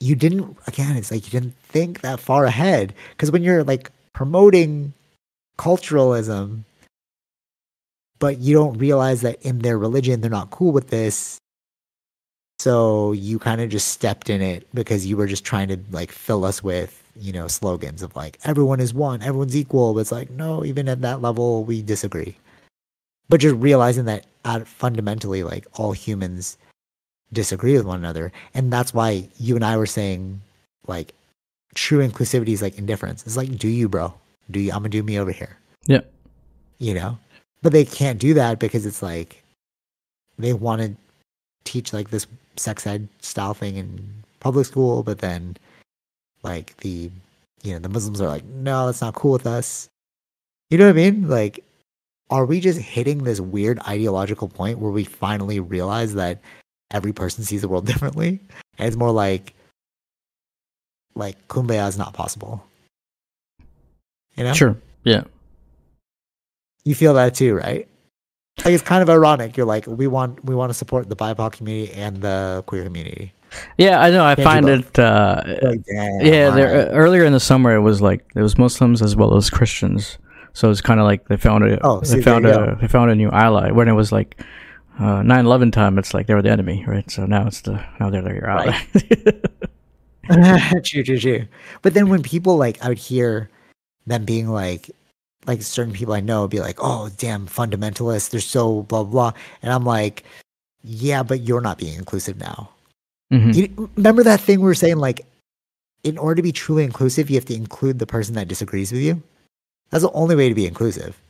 [0.00, 2.94] you didn't again it's like you didn't think that far ahead.
[3.10, 4.92] Because when you're like promoting
[5.58, 6.64] culturalism
[8.18, 11.38] but you don't realize that in their religion they're not cool with this
[12.58, 16.10] so you kind of just stepped in it because you were just trying to like
[16.10, 19.94] fill us with you know slogans of like everyone is one everyone's equal.
[19.94, 22.36] But it's like no even at that level we disagree.
[23.28, 26.56] But just realizing that at fundamentally like all humans
[27.34, 28.32] disagree with one another.
[28.54, 30.40] And that's why you and i were saying
[30.86, 31.12] like
[31.74, 33.24] true inclusivity is like indifference.
[33.26, 34.14] It's like do you bro?
[34.50, 35.56] Do you i'm gonna do me over here.
[35.86, 36.00] Yeah.
[36.78, 37.18] you know?
[37.62, 39.42] But they can't do that because it's like
[40.38, 40.94] they want to
[41.64, 42.26] teach like this
[42.56, 45.56] sex ed style thing in public school but then
[46.42, 47.10] like the
[47.62, 49.88] you know the muslims are like no that's not cool with us.
[50.70, 51.28] You know what i mean?
[51.28, 51.64] Like
[52.30, 56.40] are we just hitting this weird ideological point where we finally realize that
[56.94, 58.40] every person sees the world differently
[58.78, 59.52] and it's more like
[61.14, 62.64] like kumbaya is not possible
[64.36, 64.76] you know Sure.
[65.04, 65.24] Yeah.
[66.84, 67.86] you feel that too right
[68.64, 69.56] Like it's kind of ironic.
[69.56, 73.32] You're like, we want we want to support the BIPOC community and the queer community.
[73.76, 74.24] Yeah, I know.
[74.24, 74.96] I Can't find it.
[74.98, 79.02] Uh, Like, yeah, there, uh, earlier in the summer, it was like it was Muslims
[79.02, 80.18] as well as Christians.
[80.52, 82.78] So it's kind of like they found a Oh, see, they found a go.
[82.80, 83.72] they found a new ally.
[83.72, 84.38] When it was like
[84.98, 87.08] uh, 9/11 time, it's like they were the enemy, right?
[87.10, 88.78] So now it's the now they're your ally.
[90.84, 91.44] true, true, true.
[91.82, 93.50] But then when people like, I would hear
[94.06, 94.90] them being like,
[95.46, 99.32] like certain people I know would be like, "Oh, damn, fundamentalists, they're so blah blah,"
[99.62, 100.24] and I'm like,
[100.82, 102.70] "Yeah, but you're not being inclusive now."
[103.32, 103.54] Mhm.
[103.54, 105.26] You, remember that thing we were saying, like,
[106.02, 109.02] in order to be truly inclusive, you have to include the person that disagrees with
[109.02, 109.22] you.
[109.90, 111.20] That's the only way to be inclusive.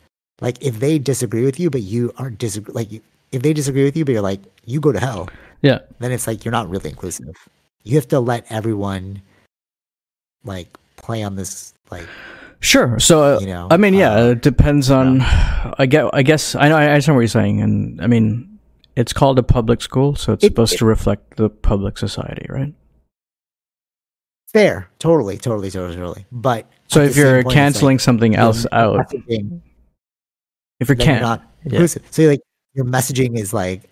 [0.41, 3.03] Like, if they disagree with you, but you aren't disagree, like, you-
[3.35, 5.29] if they disagree with you, but you're like, you go to hell,
[5.63, 5.81] Yeah.
[5.99, 7.35] then it's like you're not really inclusive.
[7.83, 9.21] You have to let everyone,
[10.45, 12.07] like, play on this, like,
[12.61, 12.99] Sure.
[12.99, 13.69] So uh, you know.
[13.71, 15.21] I mean, yeah, uh, it depends on.
[15.21, 16.09] I get.
[16.15, 16.77] I guess I know.
[16.77, 18.59] I understand what you're saying, and I mean,
[18.97, 22.47] it's called a public school, so it's It- supposed it- to reflect the public society,
[22.49, 22.73] right?
[24.51, 26.25] fair, totally, totally, totally, totally.
[26.33, 29.41] But So if you're point, it's like, canceling something else out, if you're
[30.81, 31.73] you're can not yeah.
[31.73, 32.03] inclusive.
[32.11, 32.41] So like
[32.75, 33.83] your messaging is like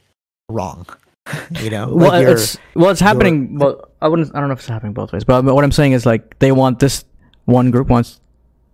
[0.48, 0.86] wrong.
[1.60, 3.58] you know, well, like uh, you're- it's well, it's happening.
[3.58, 4.34] Well, I wouldn't.
[4.34, 6.38] I don't know if it's happening both ways, but um, what I'm saying is like
[6.40, 7.04] they want this
[7.44, 8.20] one group wants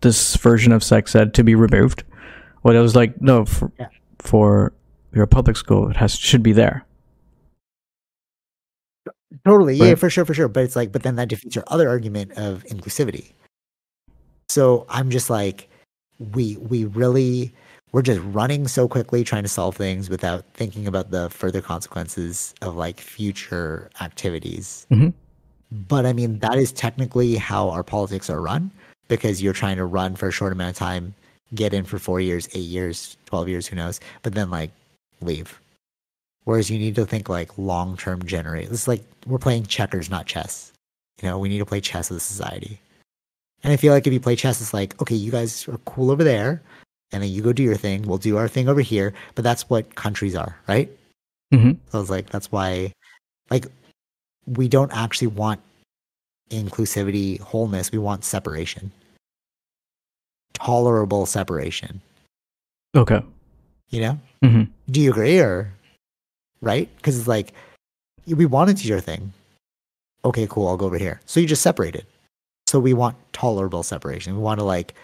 [0.01, 2.05] this version of sex ed to be removed.
[2.63, 3.89] Well, it was like no for, Yeah.
[4.19, 4.73] for
[5.13, 6.85] your public school, it has should be there.
[9.45, 10.49] Totally, yeah, for sure, for sure.
[10.49, 13.33] But it's like, but then that defeats your other argument of inclusivity.
[14.49, 15.69] So I'm just like,
[16.33, 17.53] we we really
[17.93, 22.55] we're just running so quickly trying to solve things without thinking about the further consequences
[22.61, 24.87] of like future activities.
[24.91, 25.13] Mhm.
[25.71, 28.71] But I mean, that is technically how our politics are run
[29.09, 31.15] because you're trying to run for a short amount of time,
[31.55, 34.01] get in for four years, eight years, twelve years, who knows?
[34.23, 34.71] But then like
[35.21, 35.61] leave.
[36.45, 38.71] Whereas you need to think like long term generate.
[38.71, 40.73] It's like we're playing checkers, not chess.
[41.23, 42.81] You know, we need to play chess as a society.
[43.65, 46.11] And I feel like if you play chess, it's like, okay, you guys are cool
[46.11, 46.63] over there,
[47.13, 48.03] and then you go do your thing.
[48.03, 49.15] We'll do our thing over here.
[49.35, 50.91] But that's what countries are, right?
[51.53, 51.73] Mm-hmm.
[51.91, 52.93] So it's like that's why,
[53.51, 53.67] like,
[54.47, 55.61] we don't actually want
[56.51, 57.93] inclusivity, wholeness.
[57.93, 58.91] We want separation,
[60.55, 62.01] tolerable separation.
[62.95, 63.23] Okay.
[63.91, 64.19] You know?
[64.45, 64.63] Mm-hmm.
[64.91, 65.73] Do you agree or
[66.61, 66.89] right?
[66.97, 67.53] Because it's like
[68.27, 69.33] we want to do your thing.
[70.25, 70.69] Okay, cool.
[70.69, 71.21] I'll go over here.
[71.27, 72.05] So you just separated.
[72.67, 74.35] So we want tolerable separation.
[74.35, 74.95] We want to like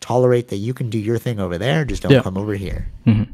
[0.00, 1.84] tolerate that you can do your thing over there.
[1.84, 2.22] Just don't Yeah.
[2.22, 2.88] come over here.
[3.04, 3.24] hmm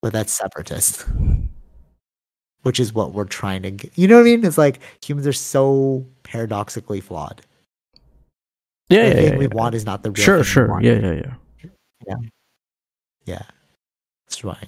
[0.00, 1.06] But that's separatist,
[2.62, 3.96] which is what we're trying to get.
[3.96, 4.44] You know what I mean?
[4.44, 7.42] It's like humans are so paradoxically flawed.
[8.88, 9.54] Yeah, the yeah, thing yeah, we yeah.
[9.54, 10.68] want is not the real Sure, sure.
[10.68, 10.84] want.
[10.84, 11.34] Yeah, yeah,
[12.06, 12.16] yeah.
[13.24, 13.42] yeah.
[14.26, 14.58] That's why.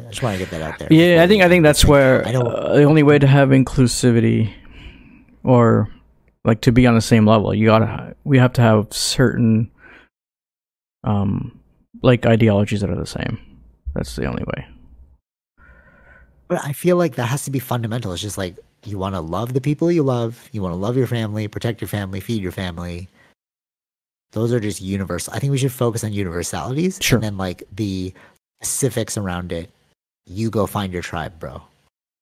[0.00, 0.88] I just want to get that out there.
[0.90, 3.48] Yeah, I think I think that's where I know uh, the only way to have
[3.50, 4.52] inclusivity,
[5.44, 5.88] or
[6.44, 9.70] like to be on the same level, you gotta we have to have certain,
[11.04, 11.58] um,
[12.02, 13.38] like ideologies that are the same.
[13.94, 14.66] That's the only way.
[16.48, 18.12] But I feel like that has to be fundamental.
[18.12, 20.96] It's just like you want to love the people you love, you want to love
[20.96, 23.08] your family, protect your family, feed your family.
[24.32, 25.32] Those are just universal.
[25.32, 27.16] I think we should focus on universalities Sure.
[27.16, 28.12] and then like the
[28.62, 29.70] specifics around it.
[30.26, 31.62] You go find your tribe, bro.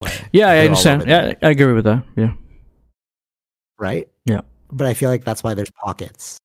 [0.03, 1.05] Like, Yeah, I understand.
[1.09, 2.05] Yeah, I agree with that.
[2.16, 2.33] Yeah.
[3.78, 4.09] right?
[4.26, 4.43] Yeah.
[4.70, 6.36] But I feel like that's why there's pockets.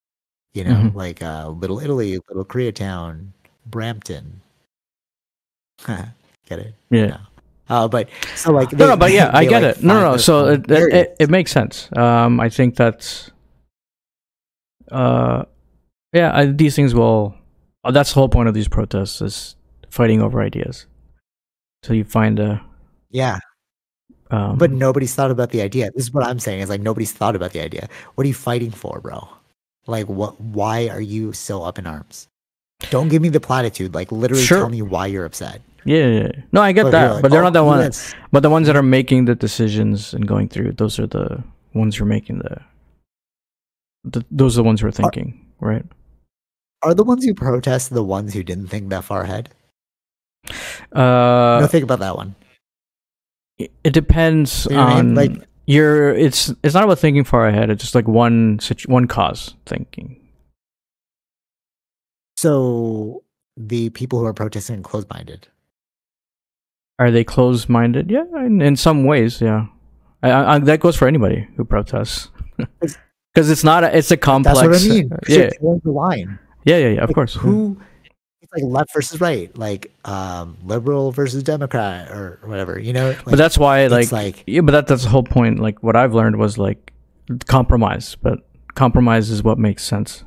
[0.54, 0.96] You know, Mhm.
[0.96, 3.30] like uh, Little Italy, Little Koreatown,
[3.66, 4.42] Brampton.
[5.88, 6.74] Get it?
[6.90, 7.08] Yeah.
[7.08, 7.18] No.
[7.70, 9.84] Uh, but so like no, no, but yeah, I get like, it.
[9.84, 10.18] No, no, no.
[10.18, 11.90] So it, it, it, it makes sense.
[11.98, 13.30] Um, I think that's,
[14.90, 15.44] uh,
[16.14, 17.36] yeah, I, these things will.
[17.84, 19.56] uh, That's the whole point of these protests is
[19.90, 20.86] fighting over ideas.
[21.84, 22.62] So you find a,
[23.12, 23.40] yeah.
[24.32, 25.92] um, But nobody's thought about the idea.
[25.94, 26.62] This is what I'm saying.
[26.62, 27.90] Is like nobody's thought about the idea.
[28.16, 29.28] What are you fighting for, bro?
[29.88, 30.40] Like, what?
[30.42, 32.28] Why are you so up in arms?
[32.92, 33.94] Don't give me the platitude.
[33.96, 34.60] Like, literally, Sure.
[34.60, 35.62] tell me why you're upset.
[35.86, 36.32] yeah, yeah, yeah.
[36.52, 37.84] no, I get But that, like, but they're "Oh, not the ones.
[37.84, 41.42] yes." But the ones that are making the decisions and going through, those are the
[41.74, 42.60] ones who are making the.
[44.04, 45.86] the those are the ones who are thinking, right?
[46.84, 49.50] Are the ones who protest the ones who didn't think that far ahead?
[50.94, 52.36] Uh, no, think about that one.
[53.58, 55.16] it it depends You know what I on mean?
[55.16, 56.10] Like- your.
[56.16, 57.70] It's it's not about thinking far ahead.
[57.70, 60.20] It's just like one situ- one cause thinking.
[62.38, 63.24] So
[63.56, 65.48] the people who are protesting are closed-minded.
[67.00, 68.10] Are they closed minded?
[68.10, 69.68] Yeah, in, in some ways, yeah.
[70.24, 72.30] I, I, that goes for anybody who protests.
[72.58, 72.98] Because
[73.52, 73.84] it's not.
[73.84, 74.60] A, it's a complex.
[74.60, 75.10] That's what I mean.
[75.10, 75.80] 'cause Yeah, You're
[76.66, 77.02] yeah, yeah, yeah.
[77.04, 77.36] Of Like, course.
[77.36, 77.80] Who?
[78.54, 82.80] It's like left versus right, like um, liberal versus Democrat or whatever.
[82.80, 85.60] You know, like, but that's why like, like yeah but that, that's the whole point
[85.60, 86.92] like what i've learned was like
[87.48, 88.40] compromise but
[88.76, 90.24] compromise is what makes sense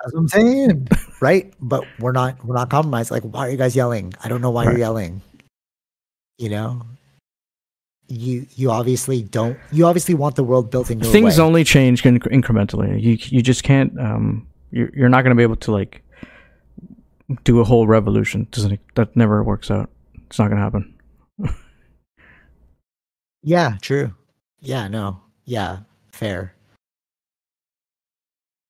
[0.00, 0.88] that's what I'm saying,
[1.20, 1.52] right?
[1.60, 3.10] But we're not we're not compromised.
[3.10, 4.14] Like, why are you guys yelling?
[4.22, 4.70] I don't know why Right.
[4.70, 5.22] you're yelling.
[6.38, 6.82] You know,
[8.06, 9.58] you you obviously don't.
[9.72, 11.44] You obviously want the world built in your things way.
[11.44, 15.42] only change inc- incrementally you you just can't um you're, you're not going to be
[15.42, 16.02] able to like
[17.44, 19.90] do a whole revolution doesn't that never works out
[20.26, 20.94] it's not to happen
[23.42, 24.12] Yeah, true.
[24.60, 25.20] Yeah, no.
[25.44, 25.78] Yeah,
[26.10, 26.52] fair.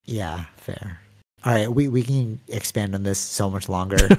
[0.05, 0.99] Yeah, fair.
[1.43, 3.97] All right, we, we can expand on this so much longer.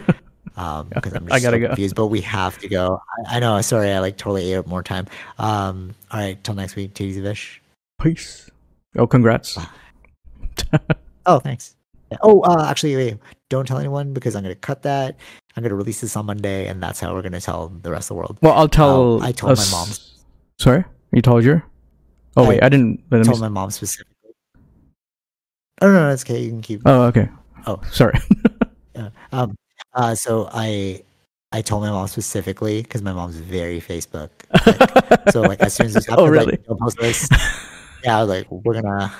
[0.57, 1.67] Um, because I'm I just gotta so go.
[1.69, 3.01] confused, but we have to go.
[3.29, 3.59] I, I know.
[3.63, 5.07] Sorry, I like totally ate up more time.
[5.39, 7.01] Um, all right, till next week.
[7.01, 7.63] It Vish.
[8.03, 8.51] peace
[8.97, 9.57] oh congrats
[11.25, 11.77] Oh, thanks.
[12.23, 13.19] Oh, uh, actually, wait.
[13.49, 15.17] Don't tell anyone because I'm gonna cut that.
[15.57, 18.15] I'm gonna release this on Monday, and that's how we're gonna tell the rest of
[18.17, 18.39] the world.
[18.43, 19.89] well i'll tell Um, I told my mom.
[20.59, 21.65] sorry you told your
[22.37, 24.15] oh I wait i didn't I told s- my mom specifically.
[25.83, 26.41] Oh no, no, it's okay.
[26.41, 26.83] You can keep.
[26.87, 27.29] oh okay
[27.67, 27.81] Oh.
[27.91, 28.19] sorry
[28.95, 29.11] Yeah.
[29.33, 29.57] Um.
[29.95, 30.15] Uh.
[30.15, 31.03] So I,
[31.53, 34.31] I told my mom specifically because my mom's very Facebook.
[34.67, 36.53] Like, so like as soon as this happened, Oh, really?
[36.53, 37.29] like, don't post this.
[38.05, 39.13] Yeah, I was like, we're gonna,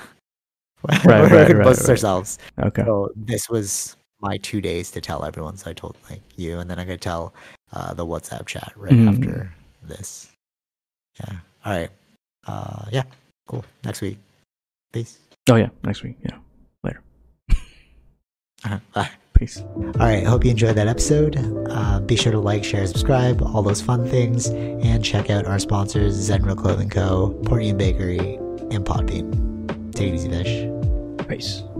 [0.89, 1.89] Right, we're right, right, this right.
[1.89, 2.39] ourselves.
[2.59, 5.57] okay So this was my two days to tell everyone.
[5.57, 7.33] So I told like you, and then I'm gonna tell
[7.73, 9.09] uh, the WhatsApp chat right Mhm.
[9.13, 9.53] after
[9.83, 10.29] this.
[11.19, 11.37] Yeah.
[11.65, 11.89] All right.
[12.47, 12.85] Uh.
[12.91, 13.03] Yeah.
[13.47, 13.63] Cool.
[13.83, 14.17] Next week.
[14.93, 15.17] Peace.
[15.49, 16.37] oh yeah next week yeah
[18.63, 18.77] Uh-huh.
[18.93, 19.09] Bye.
[19.33, 21.35] peace All right, hope you enjoyed that episode.
[21.69, 25.57] Uh, be sure to like, share, subscribe, all those fun things, and check out our
[25.59, 28.35] sponsors Zenro Clothing Co., Portian Bakery,
[28.69, 29.50] and Podbean.
[29.93, 31.27] Take it easy, Fish.
[31.27, 31.70] peace